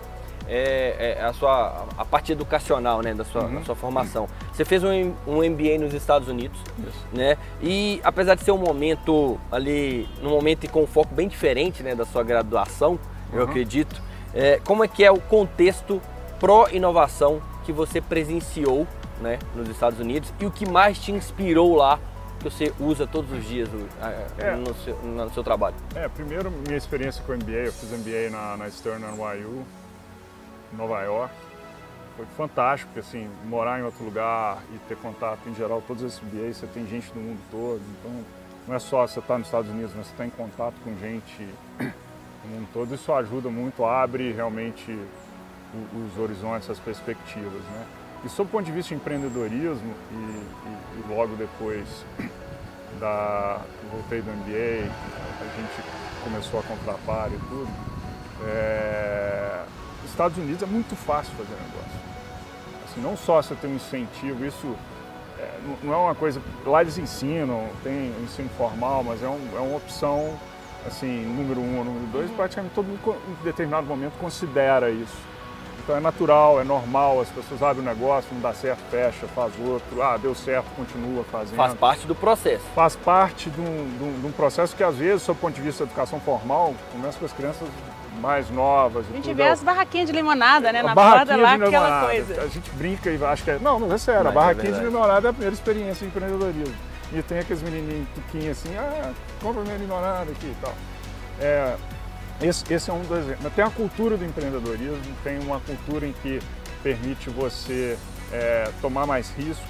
[0.47, 3.55] é, é, a sua a parte educacional, né, da sua, Uhum.
[3.55, 4.27] da sua formação.
[4.53, 7.05] Você fez um, um MBA nos Estados Unidos, Isso.
[7.13, 7.37] né?
[7.61, 11.83] E apesar de ser um momento ali, num momento e com um foco bem diferente,
[11.83, 12.99] né, da sua graduação,
[13.33, 13.49] eu Uhum.
[13.49, 14.01] acredito.
[14.33, 15.99] é, como é que é o contexto
[16.39, 18.87] pró-inovação que você presenciou,
[19.21, 21.99] né, nos Estados Unidos e o que mais te inspirou lá
[22.39, 24.55] que você usa todos os dias o- a- É.
[24.55, 25.75] no, seu, no seu trabalho?
[25.95, 29.63] É, primeiro minha experiência com o MBA, eu fiz MBA na, na Stern NYU,
[30.73, 31.33] em Nova York.
[32.15, 36.19] Foi fantástico, porque assim, morar em outro lugar e ter contato em geral, todos esses
[36.21, 38.11] MBAs, você tem gente do mundo todo, então
[38.67, 41.47] não é só você estar nos Estados Unidos, mas você está em contato com gente
[41.77, 44.97] do mundo todo, isso ajuda muito, abre realmente
[45.93, 47.85] os horizontes, as perspectivas, né?
[48.25, 51.87] E sob o ponto de vista de empreendedorismo e, e- e logo depois
[52.99, 55.83] da voltei do MBA, a gente
[56.23, 57.69] começou a comprar par e tudo.
[58.47, 59.63] É,
[60.05, 61.99] Estados Unidos é muito fácil fazer negócio.
[62.85, 64.75] assim, não só você tem um incentivo, isso
[65.39, 66.41] é, não é uma coisa.
[66.65, 70.37] Lá eles ensinam, tem ensino formal, mas é, um, é uma opção,
[70.85, 75.17] assim, número um ou número dois, praticamente todo mundo em determinado momento considera isso.
[75.87, 79.53] Então é natural, é normal, as pessoas abrem um negócio, não dá certo, fecha, faz
[79.57, 81.55] outro, ah, deu certo, continua fazendo.
[81.55, 82.65] Faz parte do processo.
[82.75, 85.61] Faz parte de um, de um, de um processo que, às vezes, do ponto de
[85.61, 87.69] vista da educação formal, começa com as crianças
[88.17, 89.05] mais novas.
[89.09, 90.83] A gente vê as barraquinhas de limonada, né?
[90.83, 92.41] Na borda lá, aquela coisa.
[92.41, 93.59] A gente brinca e acha que é.
[93.59, 94.27] Não, não é sério.
[94.27, 96.75] a é barraquinha é de limonada é a primeira experiência de empreendedorismo.
[97.13, 100.75] E tem aqueles menininhos pequenos assim, ah, compra minha limonada aqui e tal.
[101.39, 101.75] É,
[102.41, 103.53] esse, esse é um dos exemplos.
[103.53, 106.39] Tem a cultura do empreendedorismo, tem uma cultura em que
[106.83, 107.97] permite você
[108.31, 109.63] é, tomar mais risco,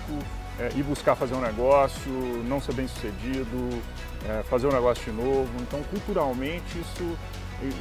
[0.59, 2.11] é, ir buscar fazer um negócio,
[2.45, 3.81] não ser bem sucedido,
[4.27, 5.49] é, fazer um negócio de novo.
[5.61, 7.17] Então, culturalmente, isso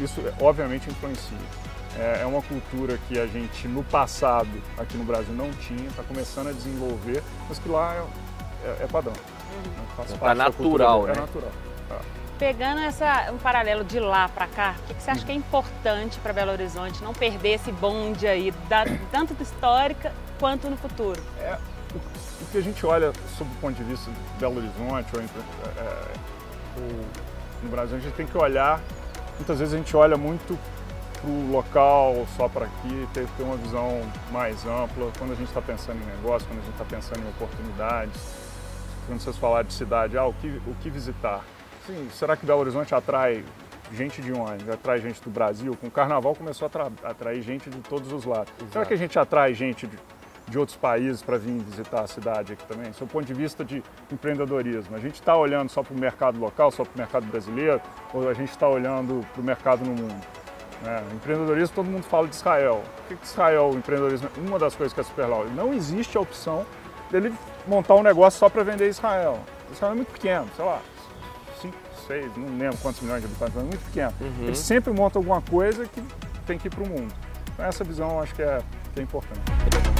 [0.01, 1.39] isso obviamente influencia.
[1.99, 6.03] É, é uma cultura que a gente no passado aqui no Brasil não tinha, está
[6.03, 9.15] começando a desenvolver, mas que lá é, é, é padrão.
[9.15, 10.05] Uhum.
[10.19, 11.12] Faz é natural, né?
[11.17, 11.53] É natural.
[11.89, 11.99] Tá.
[12.39, 15.35] Pegando essa, um paralelo de lá para cá, o que, que, você acha que é
[15.35, 20.77] importante para Belo Horizonte não perder esse bonde aí, da, tanto da histórica quanto no
[20.77, 21.23] futuro?
[21.41, 21.57] É,
[21.95, 25.21] o, o, que a gente olha sob o ponto de vista de Belo Horizonte ou,
[25.23, 26.12] é,
[26.77, 27.07] ou
[27.62, 28.83] no Brasil, a gente tem que olhar
[29.37, 30.59] Muitas vezes a gente olha muito
[31.20, 35.11] para o local, só para aqui, ter, ter uma visão mais ampla.
[35.18, 38.20] Quando a gente está pensando em negócio, quando a gente está pensando em oportunidades,
[39.07, 41.44] quando vocês falaram de cidade, ah, o que, o que visitar?
[41.87, 43.44] Sim, será que Belo Horizonte atrai
[43.92, 44.68] gente de onde?
[44.70, 45.77] Atrai gente do Brasil?
[45.81, 48.53] Com o carnaval começou a atrair gente de todos os lados.
[48.59, 48.72] Exato.
[48.72, 49.96] Será que a gente atrai gente de,
[50.49, 52.91] de outros países para vir visitar a cidade aqui também.
[52.91, 53.83] Do ponto de vista de
[54.13, 57.81] empreendedorismo, a gente está olhando só para o mercado local, só para o mercado brasileiro,
[58.15, 60.27] ou a gente está olhando para o mercado no mundo?
[60.85, 62.83] É, empreendedorismo, todo mundo fala de Israel.
[63.05, 66.17] O que é Israel, o empreendedorismo, uma das coisas que é super legal, não existe
[66.17, 66.65] a opção
[67.11, 67.33] dele
[67.67, 69.41] montar um negócio só para vender Israel.
[69.73, 70.81] Israel é muito pequeno, sei lá,
[71.61, 74.15] 5, 6, não lembro quantos milhões de habitantes, mas é muito pequeno.
[74.21, 74.45] Uhum.
[74.45, 76.03] Ele sempre monta alguma coisa que
[76.47, 77.13] tem que ir para o mundo.
[77.53, 78.61] Então, essa visão acho que é,
[78.93, 79.96] que é importante.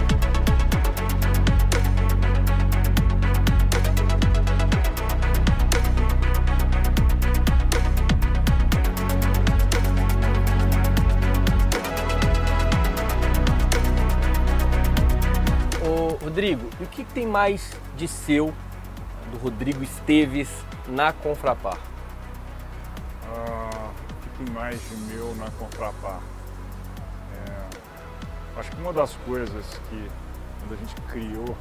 [16.37, 18.53] Rodrigo, e o que tem mais de seu,
[19.33, 20.51] do Rodrigo Esteves,
[20.87, 21.79] na Confrapar?
[23.25, 26.21] Ah, o que tem mais de meu na Confrapar?
[27.33, 30.11] É, acho que uma das coisas que,
[30.61, 31.57] quando a gente criou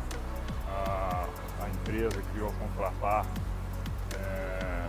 [0.67, 1.25] a,
[1.61, 3.25] a empresa, criou a Confrapar,
[4.19, 4.87] é,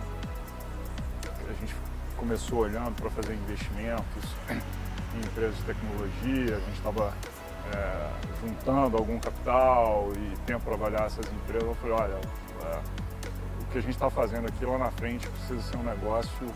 [1.49, 1.73] a gente
[2.17, 7.13] começou olhando para fazer investimentos em empresas de tecnologia, a gente estava
[7.75, 8.09] é,
[8.41, 12.19] juntando algum capital e tempo para avaliar essas empresas, eu falei, olha,
[12.63, 12.79] é,
[13.61, 16.47] o que a gente está fazendo aqui lá na frente precisa ser um negócio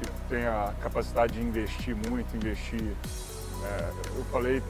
[0.00, 2.94] que tenha capacidade de investir muito, investir.
[3.64, 4.62] É, eu falei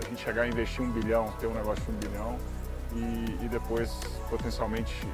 [0.00, 2.38] a gente chegar a investir um bilhão, ter um negócio de um bilhão
[2.92, 3.92] e, e depois
[4.30, 5.06] potencialmente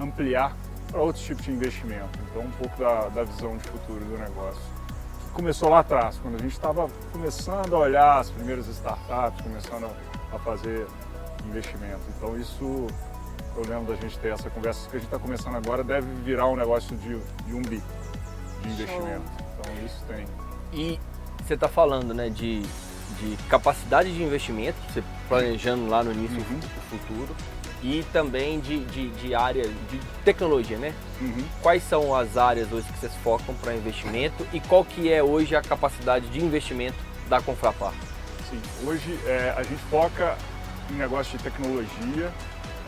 [0.00, 0.56] ampliar
[0.90, 2.18] para outros tipos de investimento.
[2.30, 4.77] Então um pouco da, da visão de futuro do negócio
[5.32, 9.90] começou lá atrás, quando a gente estava começando a olhar as primeiras startups, começando
[10.32, 10.86] a fazer
[11.46, 12.00] investimento.
[12.16, 12.86] Então isso,
[13.56, 16.46] eu lembro da gente ter essa conversa, que a gente está começando agora, deve virar
[16.46, 17.82] um negócio de, de um bi
[18.62, 19.24] de investimento.
[19.58, 20.26] Então isso tem.
[20.72, 21.00] E
[21.44, 26.58] você está falando né, de, de capacidade de investimento, você planejando lá no início uhum.
[26.58, 27.36] do futuro
[27.82, 30.94] e também de, de, de área de tecnologia, né?
[31.20, 31.44] Uhum.
[31.62, 35.54] Quais são as áreas hoje que vocês focam para investimento e qual que é hoje
[35.54, 37.92] a capacidade de investimento da Confrapar?
[38.50, 40.36] Sim, hoje é, a gente foca
[40.90, 42.32] em negócio de tecnologia,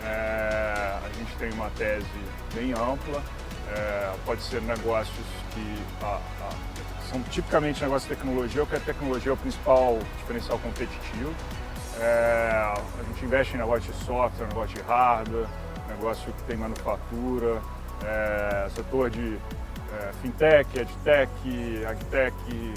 [0.04, 2.06] é, a gente tem uma tese
[2.54, 3.22] bem ampla,
[3.70, 9.30] é, pode ser negócios que a, a, são tipicamente negócios de tecnologia, porque a tecnologia
[9.30, 11.34] é o principal diferencial competitivo.
[11.98, 15.46] É, a gente investe em negócio de software, negócio de hardware,
[15.88, 17.60] negócio que tem manufatura,
[18.04, 19.38] é, setor de
[19.92, 22.74] é, fintech, edtech, agtech,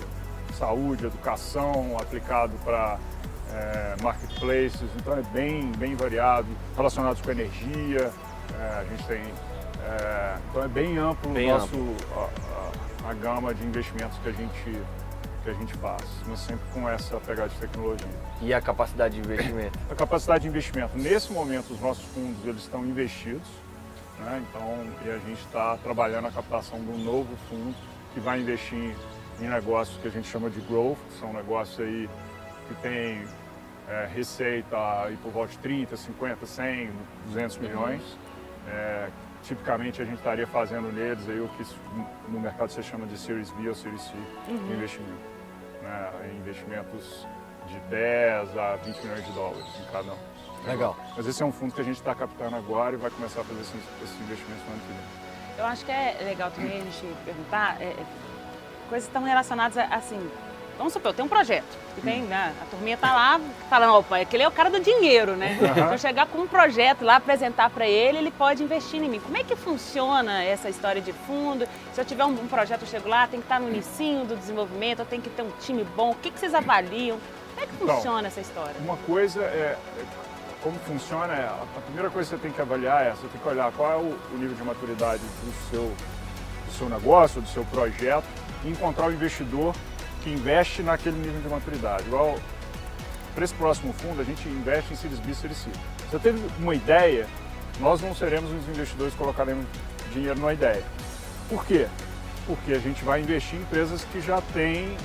[0.57, 2.97] saúde, educação, aplicado para
[3.51, 8.11] é, marketplaces, então é bem, bem variado, relacionados com energia,
[8.59, 9.21] é, a gente tem.
[9.85, 11.95] É, então é bem amplo bem nosso, amplo.
[12.15, 14.81] A, a, a gama de investimentos que a gente
[15.43, 18.07] que a gente faz, mas sempre com essa pegada de tecnologia.
[18.41, 19.77] E a capacidade de investimento?
[19.89, 20.97] A capacidade de investimento.
[20.97, 23.47] Nesse momento, os nossos fundos eles estão investidos,
[24.19, 24.41] né?
[24.49, 27.75] então e a gente está trabalhando a captação de um novo fundo
[28.13, 28.95] que vai investir
[29.41, 32.09] em negócios que a gente chama de growth, que são negócios aí
[32.67, 33.25] que tem
[33.89, 36.91] é, receita aí por volta de 30, 50, 100,
[37.27, 38.01] 200 milhões.
[38.67, 39.09] É,
[39.43, 41.65] tipicamente a gente estaria fazendo neles aí o que
[42.29, 44.13] no mercado se chama de Series B ou Series C
[44.47, 44.67] uhum.
[44.67, 45.33] de investimento.
[45.81, 46.31] Né?
[46.39, 47.27] Investimentos
[47.67, 50.17] de 10 a 20 milhões de dólares em cada um.
[50.65, 50.97] Legal.
[51.15, 53.43] Mas esse é um fundo que a gente está captando agora e vai começar a
[53.43, 55.23] fazer esses, esses investimentos no ano que vem.
[55.57, 58.05] Eu acho que é legal também a gente perguntar é, é
[58.89, 60.19] coisas estão relacionadas a, assim,
[60.77, 64.19] Vamos supor, eu tenho um projeto, que tem, né, a turminha tá lá falando, opa,
[64.19, 65.57] aquele é o cara do dinheiro, né?
[65.87, 69.19] Se eu chegar com um projeto lá, apresentar para ele, ele pode investir em mim.
[69.19, 71.67] Como é que funciona essa história de fundo?
[71.93, 74.35] Se eu tiver um, um projeto, eu chego lá, tem que estar no início do
[74.35, 77.19] desenvolvimento, eu tenho que ter um time bom, o que, que vocês avaliam?
[77.53, 78.75] Como é que então, funciona então, essa história?
[78.79, 79.77] Uma coisa é,
[80.63, 83.47] como funciona é, a primeira coisa que você tem que avaliar é, você tem que
[83.47, 85.93] olhar qual é o, o nível de maturidade do seu,
[86.65, 88.25] do seu negócio, do seu projeto,
[88.65, 89.75] e encontrar o investidor
[90.23, 92.03] que investe naquele nível de maturidade.
[92.07, 92.39] Igual
[93.35, 95.69] para esse próximo fundo, a gente investe em Series B e Series C.
[95.71, 97.27] Se você teve uma ideia,
[97.79, 99.65] nós não seremos os investidores que colocaremos
[100.11, 100.83] dinheiro numa ideia.
[101.49, 101.87] Por quê?
[102.45, 104.95] Porque a gente vai investir em empresas que já têm.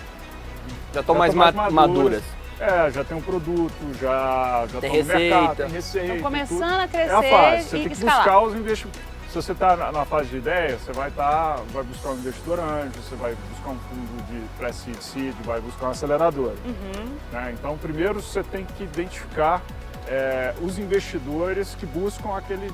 [0.93, 1.73] Já estão mais, mais maduras.
[1.73, 2.23] maduras.
[2.61, 5.19] É, já tem um produto, já, já tem receita.
[5.19, 6.07] Mercado, tem receita.
[6.07, 7.11] Estão começando a crescer.
[7.11, 7.69] É a fase.
[7.69, 8.17] Você tem que escalar.
[8.17, 12.11] buscar os investimentos se você está na, fase de ideia, você vai, tá, vai buscar
[12.11, 16.57] um investidor anjo, você vai buscar um fundo de pré-seed, seed, vai buscar uma aceleradora.
[16.65, 17.17] Uhum.
[17.31, 17.55] Né?
[17.59, 19.63] Então, primeiro você tem que identificar
[20.07, 22.73] é, os investidores que buscam aquele,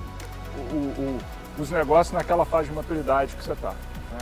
[0.70, 1.18] o, o,
[1.58, 3.70] os negócios naquela fase de maturidade que você está.
[3.70, 4.18] Né?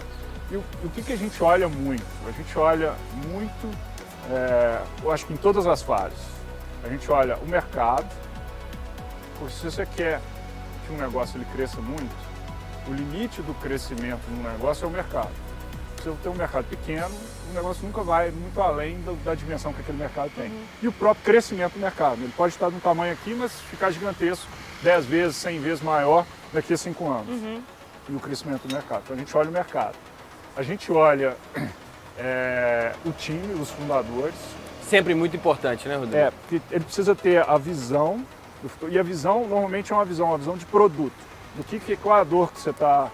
[0.53, 2.05] E o, o que, que, a gente olha muito?
[2.27, 2.95] A gente olha
[3.29, 3.79] muito,
[4.31, 6.33] é, eu acho que em todas as fases.
[6.83, 8.09] A gente olha o mercado,
[9.38, 10.18] porque se você quer
[10.87, 12.22] que um negócio ele cresça muito,
[12.88, 15.31] o limite do crescimento no negócio é o mercado.
[16.03, 17.14] Se eu tenho um mercado pequeno,
[17.51, 20.49] o negócio nunca vai muito além da, da dimensão que aquele mercado tem.
[20.49, 20.64] Uhum.
[20.83, 22.21] E o próprio crescimento do mercado.
[22.21, 24.47] Ele pode estar de um tamanho aqui, mas ficar gigantesco,
[24.83, 27.29] 10 vezes, 100 vezes maior daqui a 5 anos.
[27.29, 27.62] Uhum.
[28.09, 29.03] E o crescimento do mercado.
[29.05, 29.95] Então a gente olha o mercado.
[30.57, 31.37] A gente olha
[32.18, 34.35] é, o time, os fundadores.
[34.88, 36.16] Sempre muito importante, né, Rodrigo?
[36.16, 38.27] É, porque ele precisa ter a visão
[38.88, 41.32] e a visão normalmente é uma visão, uma visão de produto.
[41.57, 43.11] Do que, que qual a dor que você está,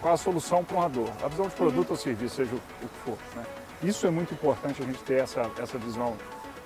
[0.00, 1.10] qual a solução para uma dor.
[1.22, 1.94] A visão de produto uhum.
[1.94, 3.18] ou serviço, seja o, o que for.
[3.34, 3.44] Né?
[3.82, 6.16] Isso é muito importante a gente ter essa, essa visão.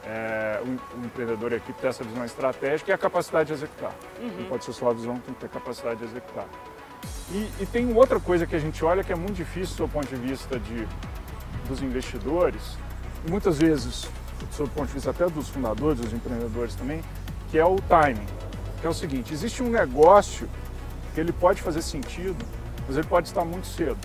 [0.06, 3.94] É, o, o, empreendedor aqui ter essa visão estratégica e a capacidade de executar.
[4.20, 4.40] Uhum.
[4.40, 6.46] Não pode ser só a visão, tem que ter capacidade de executar.
[7.30, 10.06] E, e, tem outra coisa que a gente olha que é muito difícil do ponto
[10.06, 10.86] de vista de,
[11.66, 12.76] dos investidores,
[13.26, 14.06] e muitas vezes,
[14.58, 17.02] do ponto de vista até dos fundadores, dos empreendedores também,
[17.50, 18.26] que é o timing.
[18.80, 20.48] Que é o seguinte, existe um negócio
[21.20, 22.44] ele pode fazer sentido,
[22.86, 23.98] mas ele pode estar muito cedo.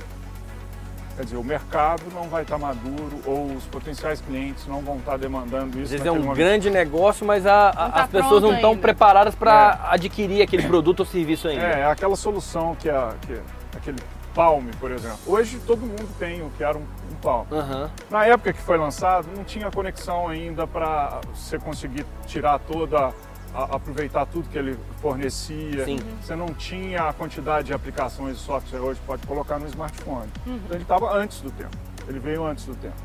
[1.19, 5.17] Quer dizer, o mercado não vai estar maduro ou os potenciais clientes não vão estar
[5.17, 5.83] demandando isso.
[5.83, 6.37] Às vezes é um momento.
[6.37, 9.95] grande negócio, mas a, a, tá as pessoas não estão preparadas para é.
[9.95, 11.65] adquirir aquele produto ou serviço ainda.
[11.65, 13.37] É, é aquela solução que, a, que
[13.75, 13.99] aquele
[14.33, 15.19] Palm, por exemplo.
[15.27, 17.45] Hoje todo mundo tem o que era um, um Palm.
[17.51, 17.89] Uhum.
[18.09, 23.13] Na época que foi lançado, não tinha conexão ainda para você conseguir tirar toda a,
[23.53, 25.85] aproveitar tudo que ele fornecia.
[25.85, 25.99] Sim.
[26.21, 30.29] Você não tinha a quantidade de aplicações de software hoje pode colocar no smartphone.
[30.45, 30.55] Uhum.
[30.55, 31.75] Então ele estava antes do tempo.
[32.07, 32.95] Ele veio antes do tempo.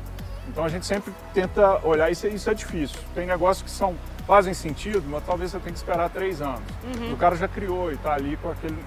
[0.47, 2.97] Então a gente sempre tenta olhar, isso, isso é difícil.
[3.13, 3.95] Tem negócios que são,
[4.27, 6.61] fazem sentido, mas talvez você tenha que esperar três anos.
[6.83, 7.13] Uhum.
[7.13, 8.77] O cara já criou e está ali com aquele.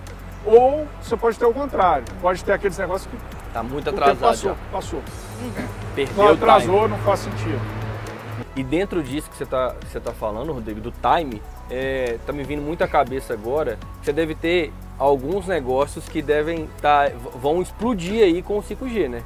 [0.44, 3.38] Ou você pode ter o contrário, pode ter aqueles negócios que.
[3.48, 4.20] Está muito atrasado.
[4.20, 4.56] Passou, já.
[4.70, 5.02] passou.
[5.40, 5.68] Uhum.
[5.94, 7.87] Perdeu não atrasou, não faz sentido.
[8.58, 11.40] E dentro disso que você está você tá falando, Rodrigo, do time,
[11.70, 16.68] é, tá me vindo muito à cabeça agora, você deve ter alguns negócios que devem
[16.82, 17.08] tá,
[17.40, 19.22] vão explodir aí com o 5G, né?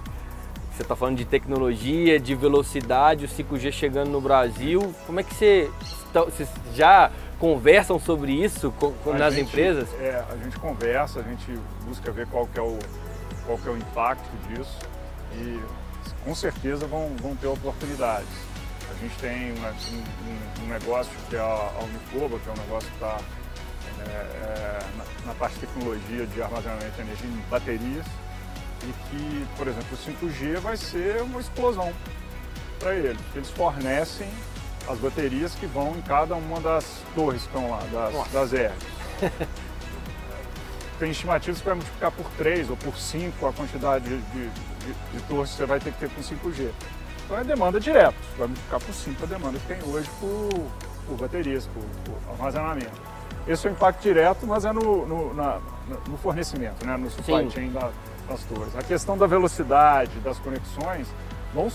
[0.71, 4.95] Você está falando de tecnologia, de velocidade, o 5G chegando no Brasil.
[5.07, 5.71] Como é que você,
[6.13, 8.71] vocês já conversam sobre isso
[9.19, 9.89] nas gente, empresas?
[9.99, 12.79] É, a gente conversa, a gente busca ver qual que é o,
[13.47, 14.79] qual que é o impacto disso
[15.37, 15.59] e
[16.23, 18.52] com certeza vão, vão ter oportunidades.
[18.91, 22.89] A gente tem uma, um, um, negócio que é a, Unicoba, que é um negócio
[22.89, 23.19] que está
[23.99, 28.07] é, é, na, na, parte de tecnologia de armazenamento de energia em baterias
[28.83, 31.93] e que, por exemplo, o 5G vai ser uma explosão
[32.79, 33.21] para eles.
[33.35, 34.29] Eles fornecem
[34.89, 38.51] as baterias que vão em cada uma das torres que estão lá, das, das
[40.99, 44.93] Tem estimativas que vai multiplicar por 3 ou por 5 a quantidade de, de, de,
[45.13, 46.71] de torres que você vai ter que ter com 5G.
[47.33, 50.51] Então é demanda direta, vai multiplicar por 5 a demanda que tem hoje por,
[51.07, 52.93] por baterias, por, por, armazenamento.
[53.49, 55.59] Esse é o impacto direto, mas é no, no, na,
[56.09, 56.95] no fornecimento, né?
[56.95, 57.51] no supply Sim.
[57.51, 57.91] chain da,
[58.29, 58.77] das torres.
[58.77, 61.09] A questão da velocidade, das conexões,
[61.55, 61.73] vão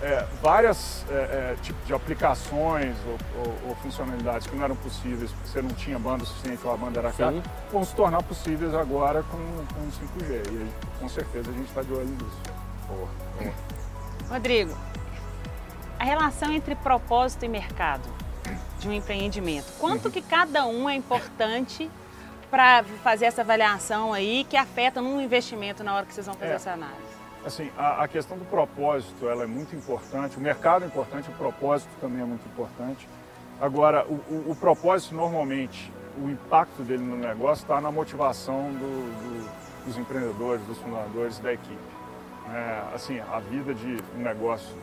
[0.00, 5.30] é, várias é, é, tipos de aplicações ou, ou, ou, funcionalidades que não eram possíveis
[5.30, 8.74] porque você não tinha banda suficiente ou a banda era cara, vão se tornar possíveis
[8.74, 10.42] agora com, com o 5G.
[10.52, 12.40] E com certeza a gente está de olho nisso.
[12.88, 13.76] Boa, boa.
[14.28, 14.74] Rodrigo,
[15.98, 18.08] a relação entre propósito e mercado
[18.78, 19.72] de um empreendimento.
[19.78, 21.90] Quanto que cada um é importante
[22.50, 26.52] para fazer essa avaliação aí que afeta no investimento na hora que vocês vão fazer
[26.52, 26.54] é.
[26.54, 27.16] essa análise?
[27.44, 31.32] Assim, a, a, questão do propósito ela é muito importante, o mercado é importante, o
[31.34, 33.08] propósito também é muito importante.
[33.60, 38.78] Agora, o, o, o propósito normalmente, o impacto dele no negócio está na motivação do,
[38.78, 41.78] do, dos empreendedores, dos fundadores da equipe.
[42.52, 44.76] É, assim, a vida de um negócio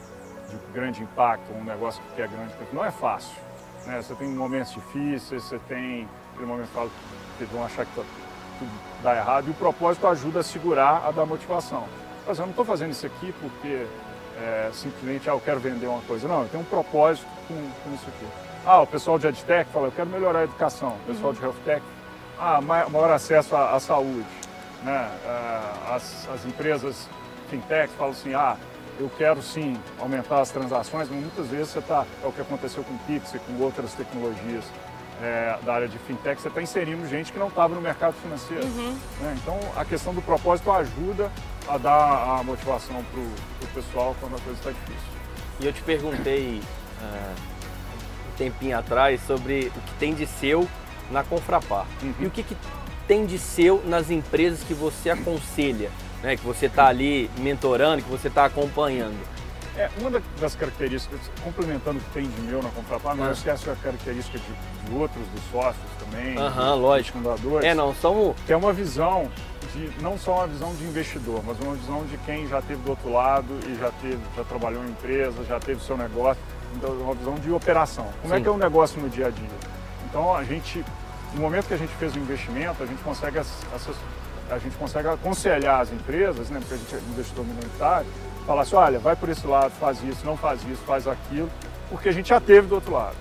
[0.57, 3.35] de grande impacto, um negócio que é grande, não é fácil.
[3.85, 4.01] Né?
[4.01, 8.03] Você tem momentos difíceis, você tem aquele momento que vocês vão achar que tá,
[8.59, 11.85] tudo dá errado, e o propósito ajuda a segurar a da motivação.
[12.25, 13.85] Mas eu não estou fazendo isso aqui porque
[14.37, 16.27] é, simplesmente ah, eu quero vender uma coisa.
[16.27, 18.25] Não, eu tenho um propósito com, com isso aqui.
[18.65, 20.95] Ah, o pessoal de EdTech fala, eu quero melhorar a educação.
[21.03, 21.33] O pessoal uhum.
[21.33, 21.83] de HealthTech,
[22.39, 24.25] ah, maior acesso à, à saúde.
[24.83, 25.09] Né?
[25.25, 27.09] Ah, as, as empresas
[27.49, 28.57] fintech falam assim, ah,
[28.99, 32.83] eu quero sim aumentar as transações, mas muitas vezes você está, é o que aconteceu
[32.83, 34.63] com o Pix e com outras tecnologias
[35.21, 38.65] é, da área de fintech, você está inserindo gente que não estava no mercado financeiro.
[38.65, 38.97] Uhum.
[39.21, 39.37] Né?
[39.41, 41.31] Então a questão do propósito ajuda
[41.67, 45.13] a dar a motivação para o pessoal quando a coisa está difícil.
[45.59, 46.59] E eu te perguntei
[47.01, 47.35] uh,
[48.29, 50.67] um tempinho atrás sobre o que tem de seu
[51.11, 51.85] na Confrapar.
[52.01, 52.13] Uhum.
[52.19, 52.57] E o que, que
[53.07, 55.91] tem de seu nas empresas que você aconselha,
[56.23, 59.19] né, que você está ali mentorando, que você está acompanhando?
[59.75, 63.51] É, uma das características, complementando o que tem de meu na Confrapar, mas ah.
[63.51, 67.17] essa é a característica de, de outros, dos sócios também, uhum, lógico.
[67.17, 67.67] fundadores.
[67.67, 68.35] É, não, são...
[68.45, 69.29] Que é uma visão
[69.73, 72.91] de, não só uma visão de investidor, mas uma visão de quem já teve do
[72.91, 76.41] outro lado e já, teve, já trabalhou em empresa, já teve seu negócio,
[76.75, 78.07] então uma visão de operação.
[78.21, 78.41] Como é Sim.
[78.41, 79.49] é que é um negócio no dia a dia?
[80.07, 80.85] Então a gente,
[81.33, 83.39] no momento que a gente fez o investimento, a gente consegue,
[84.49, 88.07] a gente consegue aconselhar as empresas, né, porque a gente é investidor minoritário,
[88.45, 91.49] falar assim, olha, vai por esse lado, faz isso, não faz isso, faz aquilo,
[91.89, 93.15] porque a gente já teve do outro lado.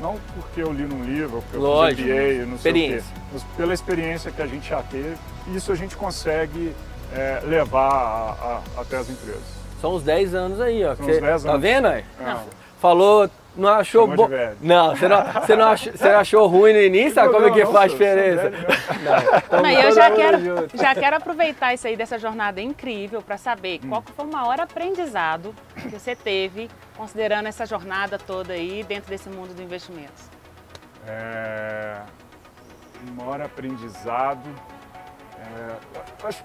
[0.00, 3.02] Não porque eu li num livro, porque Lógico, eu fiz MBA, não sei o quê,
[3.32, 5.16] mas pela experiência que a gente já teve,
[5.54, 6.74] isso a gente consegue
[7.14, 9.62] é, levar a, a, até as empresas.
[9.80, 10.94] São uns 10 anos aí, ó.
[10.94, 11.42] São uns 10 tá anos.
[11.42, 12.04] Tá vendo aí?
[12.20, 12.36] É.
[12.80, 14.28] Falou não achou bom.
[14.60, 17.14] Não, você não, você, não achou, você achou ruim no início?
[17.14, 18.52] Sabe como é que faz diferença?
[19.50, 23.80] Não, não eu já quero, já quero aproveitar isso aí dessa jornada incrível para saber
[23.84, 23.88] hum.
[23.88, 29.28] qual foi o maior aprendizado que você teve considerando essa jornada toda aí dentro desse
[29.28, 30.12] mundo do investimento.
[31.06, 32.00] É,
[33.08, 34.48] o maior aprendizado.
[35.38, 36.42] É, acho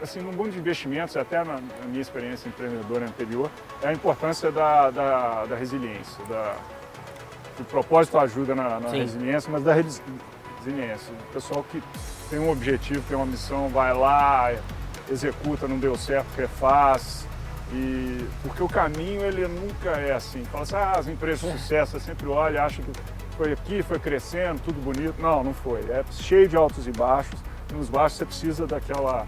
[0.00, 3.50] assim, no mundo de investimentos, até na, minha experiência empreendedora anterior,
[3.82, 6.24] é a importância da, da, da resiliência.
[6.26, 6.56] Da,
[7.58, 11.12] o propósito ajuda na, na resiliência, mas da resiliência.
[11.30, 11.82] O pessoal que
[12.30, 14.52] tem um objetivo, tem uma missão, vai lá,
[15.10, 17.26] executa, não deu certo, refaz.
[17.72, 20.44] E, porque o caminho ele nunca é assim.
[20.44, 22.90] Fala assim, ah, as empresas de sucesso, você sempre olha, acha que
[23.36, 25.20] foi aqui, foi crescendo, tudo bonito.
[25.20, 25.80] Não, não foi.
[25.90, 27.40] É cheio de altos e baixos.
[27.70, 29.26] E nos baixos você precisa daquela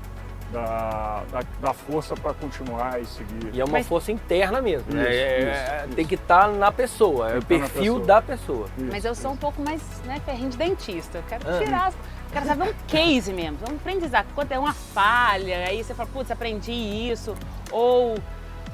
[0.52, 3.50] da, da, da força para continuar e seguir.
[3.52, 3.86] E é uma Mas...
[3.86, 5.14] força interna mesmo, isso, né?
[5.14, 8.06] É, isso, tem que estar tá na pessoa, é o perfil pessoa.
[8.06, 8.68] da pessoa.
[8.78, 11.92] Isso, Mas eu sou um pouco mais né, ferrinho de dentista, eu quero tirar,
[12.32, 16.30] quero saber um case mesmo, um aprendizado, quando é uma falha, aí você fala, putz,
[16.30, 17.34] aprendi isso,
[17.70, 18.16] ou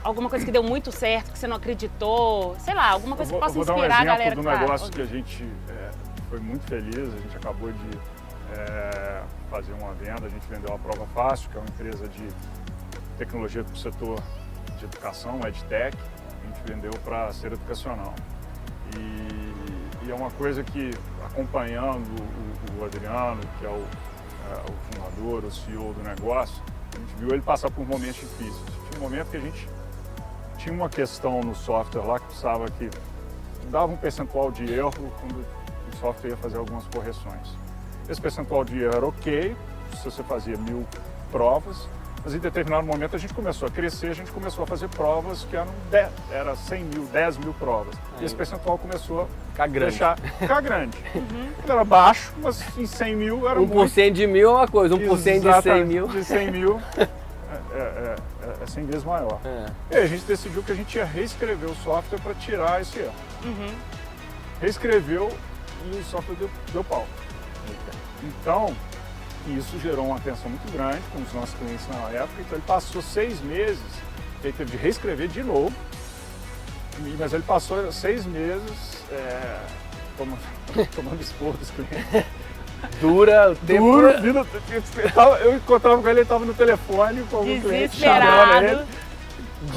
[0.03, 3.41] alguma coisa que deu muito certo, que você não acreditou, sei lá, alguma coisa vou,
[3.41, 4.35] que possa inspirar um a galera.
[4.35, 5.91] do negócio que a gente é,
[6.29, 7.99] foi muito feliz, a gente acabou de
[8.53, 12.29] é, fazer uma venda, a gente vendeu a Prova Fácil, que é uma empresa de
[13.19, 14.23] tecnologia para o setor
[14.79, 18.15] de educação, EdTech, a gente vendeu para ser educacional.
[18.97, 20.91] E, e, é uma coisa que,
[21.27, 23.85] acompanhando o, o Adriano, que é o,
[24.51, 26.63] é o, fundador, o CEO do negócio,
[26.95, 28.65] a gente viu ele passar por momentos difíceis.
[28.91, 29.69] Tinha um momento que a gente
[30.59, 32.91] tinha uma questão no software lá que precisava que
[33.71, 35.45] dava um percentual de erro quando
[35.93, 37.57] o software ia fazer algumas correções.
[38.11, 39.57] Esse percentual de erro era ok,
[39.97, 40.85] se você fazia mil
[41.31, 41.89] provas,
[42.25, 45.45] mas em determinado momento a gente começou a crescer, a gente começou a fazer provas
[45.45, 47.95] que eram 10, era 100 mil, 10 mil provas.
[48.17, 48.23] Aí.
[48.23, 49.91] E esse percentual começou ficar grande.
[49.91, 50.99] Deixar, ficar grande.
[51.15, 51.51] Uhum.
[51.69, 54.13] Era baixo, mas em 100 mil era 1% muito.
[54.13, 56.09] de mil é uma coisa, 1% de 100 mil.
[56.09, 57.03] De 100 mil é,
[57.75, 59.39] é, é, é 100 vezes maior.
[59.45, 59.67] É.
[59.93, 62.99] E aí a gente decidiu que a gente ia reescrever o software para tirar esse
[62.99, 63.15] erro.
[63.45, 63.75] Uhum.
[64.61, 65.31] Reescreveu
[65.87, 67.07] e o software deu, deu pau.
[68.23, 68.75] Então,
[69.47, 72.41] isso gerou uma atenção muito grande com os nossos clientes na época.
[72.41, 73.81] Então, ele passou seis meses,
[74.43, 75.73] ele teve de reescrever de novo
[77.19, 79.59] Mas ele passou seis meses é,
[80.17, 80.41] tomando,
[80.95, 82.27] tomando expor dos clientes.
[83.01, 83.81] Dura o tempo.
[83.93, 84.47] Duro, vindo,
[85.43, 88.85] eu encontrava com ele, ele estava no telefone com algum cliente chamando ele.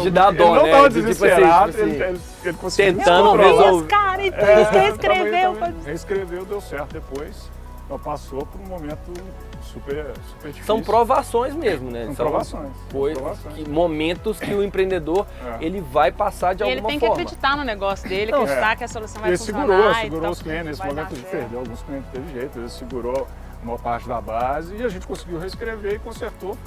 [0.01, 0.69] De dar dó, ele não né?
[0.69, 3.87] estava De, tipo desesperado, assim, tipo ele, assim, ele, ele conseguiu tentando resolver.
[3.87, 5.53] Cara, então É, reescreveu.
[5.53, 5.83] também, também.
[5.85, 7.51] Reescreveu, deu certo depois.
[7.85, 9.11] Então passou por um momento
[9.61, 10.63] super, super difícil.
[10.65, 12.05] São provações mesmo, né?
[12.05, 12.63] São São provações.
[12.63, 13.55] são coisas, provações.
[13.55, 15.25] que- momentos que o empreendedor
[15.59, 15.65] É.
[15.65, 17.21] ele vai passar de E ele alguma tem que forma.
[17.21, 18.75] acreditar no negócio dele, Não, acreditar é.
[18.77, 19.59] que a solução vai ele funcionar.
[19.67, 20.65] segurou, e segurou tal, os clientes.
[20.65, 21.31] Nesse momento dar a gente certo.
[21.41, 22.59] perdeu alguns clientes, teve jeito.
[22.59, 23.27] Ele segurou
[23.61, 26.57] uma parte da base e a gente conseguiu reescrever e consertou.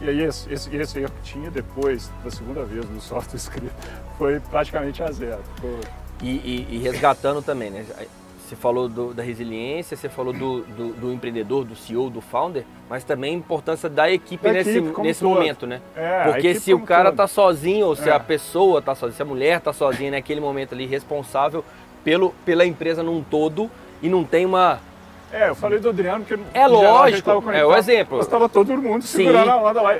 [0.00, 3.72] E aí esse, esse, esse erro que tinha depois da segunda vez do software escrito
[4.18, 5.40] foi praticamente a zero.
[5.54, 5.78] Ficou-
[6.22, 7.84] E, e- e resgatando também, né?
[8.50, 12.64] Você falou do- da resiliência, você falou do, do- do empreendedor, do CEO, do founder,
[12.88, 15.80] mas também a importância da equipe Da nesse, equipe nesse momento, né?
[15.94, 17.16] É, Porque se o cara todo.
[17.18, 18.12] tá sozinho, ou se É.
[18.12, 21.64] a pessoa tá sozinha, se a mulher tá sozinha naquele momento ali, responsável
[22.02, 23.70] pelo, pela empresa num todo
[24.02, 24.80] e não tem uma.
[25.32, 28.16] É, eu falei do Adriano que É lógico, é o exemplo.
[28.16, 29.18] Mas estava todo mundo Sim.
[29.18, 29.94] segurando a onda lá.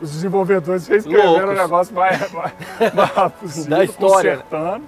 [0.00, 2.52] Os, desenvolvedores reescreveram o negócio mais, mais,
[2.94, 4.80] mais possível, Da história, né?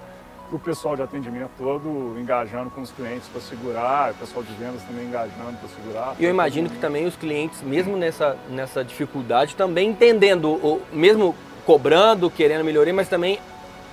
[0.56, 4.82] O pessoal de atendimento todo engajando com os clientes para segurar, o pessoal de vendas
[4.84, 6.16] também engajando para segurar.
[6.18, 11.34] E eu imagino que também os clientes, mesmo nessa, nessa dificuldade, também entendendo, o, mesmo
[11.66, 13.38] cobrando, querendo melhorar, mas também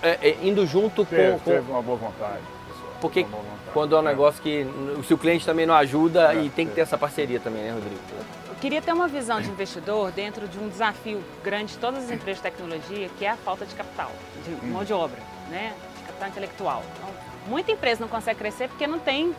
[0.01, 1.13] é, é, indo junto com.
[1.13, 2.39] teve, com- teve uma boa vontade.
[2.69, 3.69] pessoal, porque uma boa vontade.
[3.73, 4.05] quando é um É.
[4.05, 4.65] negócio que.
[5.05, 7.71] Se o cliente também não ajuda, É, e tem que ter essa parceria também, né,
[7.73, 7.99] Rodrigo?
[8.47, 12.09] Eu queria ter uma visão de investidor dentro de um desafio grande de todas as
[12.11, 14.11] empresas de tecnologia, que é a falta de capital,
[14.45, 15.73] de mão de obra, né?
[16.13, 16.83] Capital intelectual.
[16.95, 17.09] Então,
[17.47, 19.35] muita empresa não consegue crescer porque não tem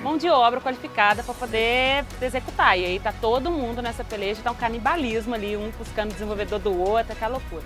[0.00, 2.78] mão de obra qualificada para poder executar.
[2.78, 6.78] E aí tá todo mundo nessa peleja, tá um canibalismo ali, um buscando desenvolvedor do
[6.78, 7.64] outro, aquela loucura.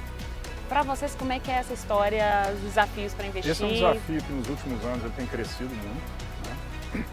[0.68, 3.52] Para vocês, como é que é essa história, os desafios para investir?
[3.52, 7.04] Esse é um desafio que nos últimos anos ele tem crescido muito, né?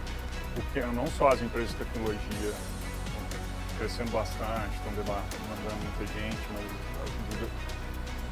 [0.55, 6.65] porque não só as empresas de tecnologia estão crescendo bastante, estão demandando muita gente, mas
[6.65, 6.88] as,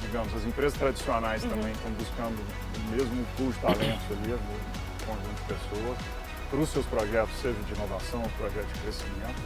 [0.01, 2.37] digamos, as empresas tradicionais também estão buscando
[2.75, 4.47] o mesmo pool de talentos ali, o mesmo
[5.05, 5.97] conjunto de pessoas,
[6.49, 9.41] para os seus projetos, seja de inovação ou projeto de crescimento.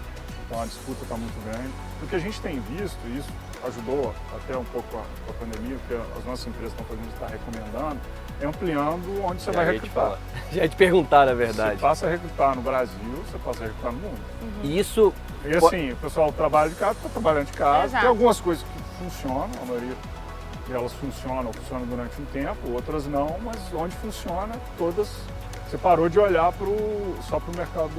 [0.46, 1.70] Então a disputa está muito grande.
[2.04, 3.30] O que a gente tem visto, e isso
[3.66, 7.28] ajudou até um pouco a, com a pandemia, porque as nossas empresas estão fazendo, está
[7.28, 8.00] recomendando,
[8.42, 10.04] é ampliando onde você vai Já ia te recrutar.
[10.04, 10.20] falar.
[10.52, 11.80] Já ia te perguntar, na Você verdade.
[11.80, 14.20] passa a recrutar no Brasil, você passa a recrutar no mundo.
[14.64, 15.14] E isso.
[15.46, 17.86] E assim, o pessoal trabalha de casa, está trabalhando de casa.
[17.86, 18.02] Exato.
[18.02, 19.96] Tem algumas coisas que funcionam, a maioria
[20.68, 25.10] delas funcionam, funcionam durante um tempo, outras não, mas onde funciona, todas.
[25.70, 26.76] Você parou de olhar pro,
[27.30, 27.92] só para o mercado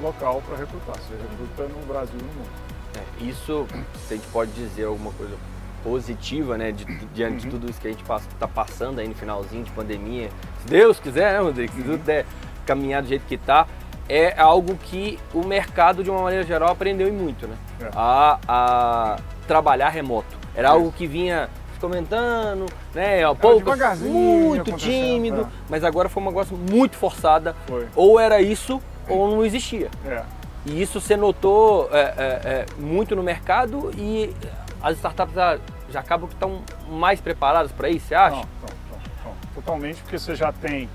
[0.00, 0.96] local para recrutar.
[0.96, 2.50] Você recruta no Brasil e no mundo.
[2.96, 3.66] é, isso,
[4.06, 5.34] se a gente pode dizer alguma coisa
[5.82, 6.72] positiva, né?
[6.72, 6.84] de-
[7.14, 7.50] diante de Uhum.
[7.52, 10.28] tudo isso que a gente está passando aí no finalzinho de pandemia.
[10.60, 11.72] Se Deus quiser, né, Rodrigo?
[11.74, 12.24] Se tudo der
[12.64, 13.66] caminhar do jeito que está,
[14.08, 17.56] é algo que o mercado, de uma maneira geral, aprendeu e muito, né?
[17.80, 17.90] É.
[17.94, 20.36] A, a trabalhar remoto.
[20.54, 21.48] Era algo que vinha
[21.82, 23.22] comentando, né?
[23.34, 23.70] Pouco,
[24.06, 25.46] muito tímido, é.
[25.68, 27.56] mas agora foi um negócio muito forçada.
[27.66, 27.88] Foi.
[27.96, 29.90] Ou era isso, ou não existia.
[30.06, 30.22] É.
[30.64, 32.06] E isso você notou é, é,
[32.44, 34.32] é, muito no mercado e
[34.80, 35.58] as startups já,
[35.90, 38.36] já acabam que estão mais preparadas para isso, você acha?
[38.36, 39.34] Não, não, não, não.
[39.54, 40.88] Totalmente, porque você já tem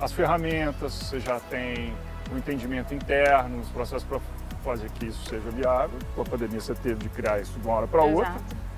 [0.00, 1.92] as ferramentas, você já tem
[2.32, 4.18] o entendimento interno, os processos para
[4.64, 5.98] fazer que isso seja viável.
[6.14, 8.30] Com a pandemia você teve de criar isso de uma hora para outra.
[8.30, 8.69] Exato.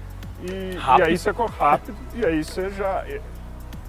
[0.42, 3.04] E, e aí você corre rápido, e aí você já.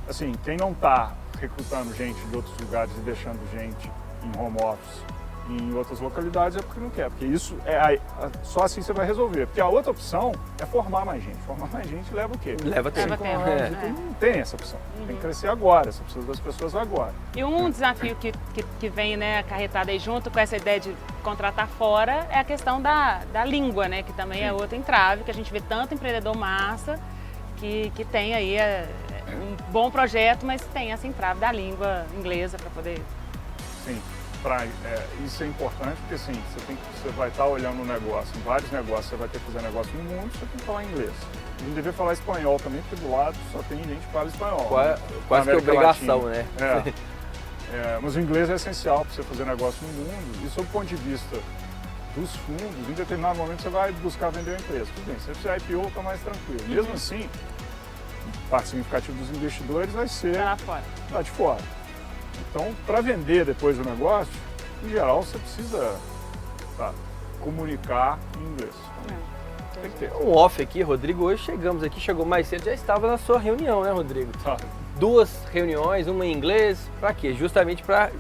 [0.07, 3.91] Assim, quem não está recrutando gente de outros lugares e deixando gente
[4.23, 5.03] em home office
[5.49, 7.09] em outras localidades é porque não quer.
[7.09, 9.45] Porque isso é a- a- só assim você vai resolver.
[9.47, 11.37] Porque a outra opção é formar mais gente.
[11.39, 12.55] Formar mais gente leva o quê?
[12.63, 13.09] Leva tempo.
[13.09, 13.69] Leva tempo, É.
[13.69, 13.95] né?
[13.97, 14.79] Não tem essa opção.
[15.05, 15.91] Tem que crescer agora.
[15.91, 17.13] Você precisa das pessoas agora.
[17.35, 20.95] E um desafio que, que, que vem né, acarretado aí junto com essa ideia de
[21.21, 24.01] contratar fora é a questão da, da língua, né?
[24.03, 24.55] Que também é Sim.
[24.55, 26.99] outro entrave, que a gente vê tanto empreendedor massa
[27.57, 28.87] que, que tem aí é,
[29.29, 33.01] um bom projeto, mas tem essa entrave da língua inglesa para poder.
[33.85, 34.01] Sim.
[34.43, 38.37] Pra, é, isso é importante porque assim, você, tem, você vai estar olhando um negócio,
[38.37, 40.83] em vários negócios, você vai ter que fazer negócio no mundo, você tem que falar
[40.83, 41.11] inglês.
[41.59, 44.65] A gente devia falar espanhol também, porque do lado só tem gente que fala espanhol.
[44.65, 44.97] Qua- né?
[45.29, 46.45] Quase Na que América obrigação, Latina.
[46.59, 46.83] né?
[46.91, 46.93] É.
[47.75, 50.45] É, mas o inglês é essencial para você fazer negócio no mundo.
[50.45, 51.39] E sob o ponto de vista
[52.15, 54.85] dos fundos, em determinado momento você vai buscar vender a empresa.
[54.93, 56.61] Tudo bem, se você fizer IPO, está mais tranquilo.
[56.67, 56.75] Uhum.
[56.75, 57.29] Mesmo assim,
[58.49, 60.83] parte significativa dos investidores vai ser Pra lá fora.
[61.11, 61.61] lá de fora.
[62.49, 64.34] Então, para vender depois o negócio,
[64.84, 65.97] em geral você precisa
[66.77, 66.93] tá,
[67.39, 68.75] comunicar em inglês.
[69.09, 70.13] É, tem que ter.
[70.13, 73.84] Um off aqui, Rodrigo, hoje chegamos aqui, chegou mais cedo, já estava na sua reunião,
[73.84, 74.31] né, Rodrigo?
[74.43, 74.57] Tá.
[74.99, 77.34] Duas reuniões, uma em inglês, para quê?
[77.34, 78.11] Justamente para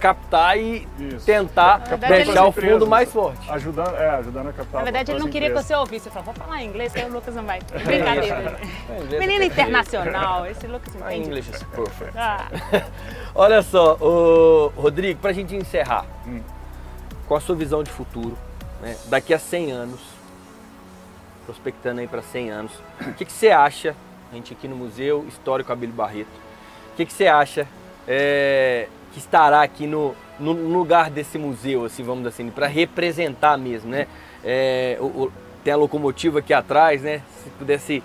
[0.00, 1.26] captar e Isso.
[1.26, 3.50] tentar verdade, deixar o fundo mais forte.
[3.50, 5.66] Ajudando, é, ajudando a captar Na verdade, ele não queria que empresas.
[5.66, 6.08] você ouvisse.
[6.08, 7.60] Ele falou, vou falar inglês, que aí o Lucas não vai.
[7.84, 8.58] Brincadeira.
[8.88, 11.28] É, inglês Menino é internacional, esse Lucas My entende.
[11.28, 12.12] English is perfect.
[12.16, 12.48] Ah,
[13.34, 16.40] Olha só, ô, Rodrigo, pra gente encerrar, Hum.
[17.28, 18.36] com a sua visão de futuro,
[18.80, 20.00] né, daqui a 100 anos,
[21.46, 23.94] prospectando aí para 100 anos, o que, que você acha,
[24.32, 26.28] a gente aqui no Museu Histórico Abílio Barreto,
[26.92, 27.66] o que, que você acha
[28.06, 33.56] é, que estará aqui no, no lugar desse museu, assim, vamos dizer assim, para representar
[33.58, 34.06] mesmo, né?
[34.44, 35.32] É, o- o-
[35.64, 37.22] tem a locomotiva aqui atrás, né?
[37.42, 38.02] Se pudesse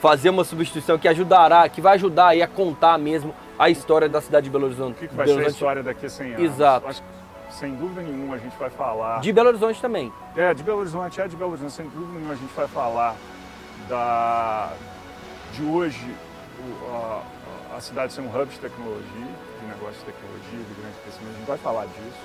[0.00, 4.20] fazer uma substituição que ajudará, que vai ajudar aí a contar mesmo a história da
[4.20, 4.96] cidade de Belo Horizonte.
[4.96, 6.42] O que, que vai Belo ser a Horizonte- história daqui a 100 anos?
[6.42, 6.86] Exato.
[6.88, 9.20] Acho que, sem dúvida nenhuma a gente vai falar.
[9.20, 10.12] De Belo Horizonte também.
[10.36, 13.14] É, de Belo Horizonte, é de Belo Horizonte, sem dúvida nenhuma a gente vai falar
[13.88, 14.72] da,
[15.52, 16.14] de hoje
[16.60, 19.26] o- a, a cidade ser um hub de tecnologia,
[19.66, 22.22] negócio de tecnologia, de grande crescimento, a gente vai falar disso.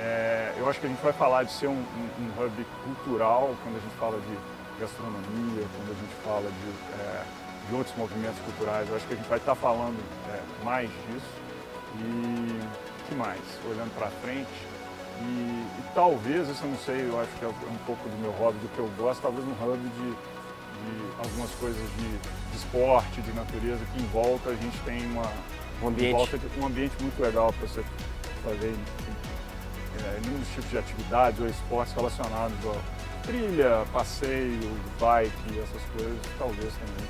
[0.00, 3.54] É, eu acho que a gente vai falar de ser um, um- um hub cultural,
[3.64, 4.38] quando a gente fala de
[4.80, 7.22] gastronomia, quando a gente fala de, é,
[7.68, 9.98] de outros movimentos culturais, eu acho que a gente vai estar falando
[10.30, 11.26] é, mais disso.
[11.96, 12.60] E
[13.08, 13.40] que mais?
[13.66, 14.66] Olhando para frente,
[15.20, 18.30] e, e talvez, isso eu não sei, eu acho que é um pouco do meu
[18.32, 23.20] hobby, do que eu gosto, talvez um hub de, de algumas coisas de, de esporte,
[23.22, 25.26] de natureza, que em volta a gente tem uma,
[25.82, 26.40] Um ambiente.
[26.60, 27.84] um ambiente muito legal para você
[28.44, 28.74] fazer
[30.04, 34.58] é, inúmeros tipos de atividades ou esportes relacionados a trilha, passeio,
[34.98, 37.08] bike, essas coisas, talvez também.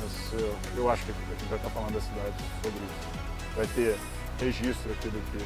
[0.00, 3.56] Mas eu, eu acho que a gente vai estar falando da cidade sobre isso.
[3.56, 3.96] Vai ter
[4.40, 5.44] registro aqui do que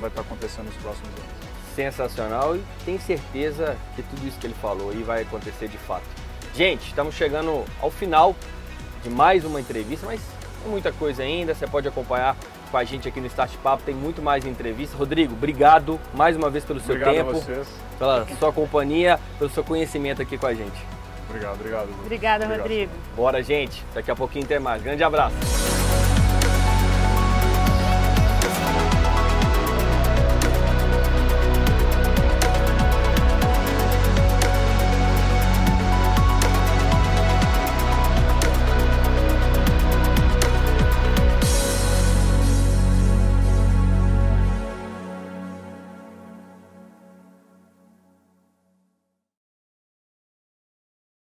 [0.00, 1.46] vai estar acontecendo nos próximos anos.
[1.74, 6.04] sensacional e tenho certeza que tudo isso que ele falou aí vai acontecer de fato.
[6.54, 8.34] Gente, estamos chegando ao final
[9.02, 10.35] de mais uma entrevista, mas tem
[10.66, 12.36] muita coisa ainda, você pode acompanhar
[12.70, 14.98] com a gente aqui no Start Papo, tem muito mais entrevistas.
[14.98, 17.68] Rodrigo, obrigado mais uma vez pelo seu Obrigado tempo, a vocês.
[17.98, 20.84] pela sua companhia, pelo seu conhecimento aqui com a gente.
[21.28, 21.88] Obrigado, obrigado.
[22.04, 22.62] Obrigada, Obrigado.
[22.62, 22.92] Rodrigo.
[23.16, 24.82] Bora, gente, daqui a pouquinho tem mais.
[24.82, 25.75] Grande abraço.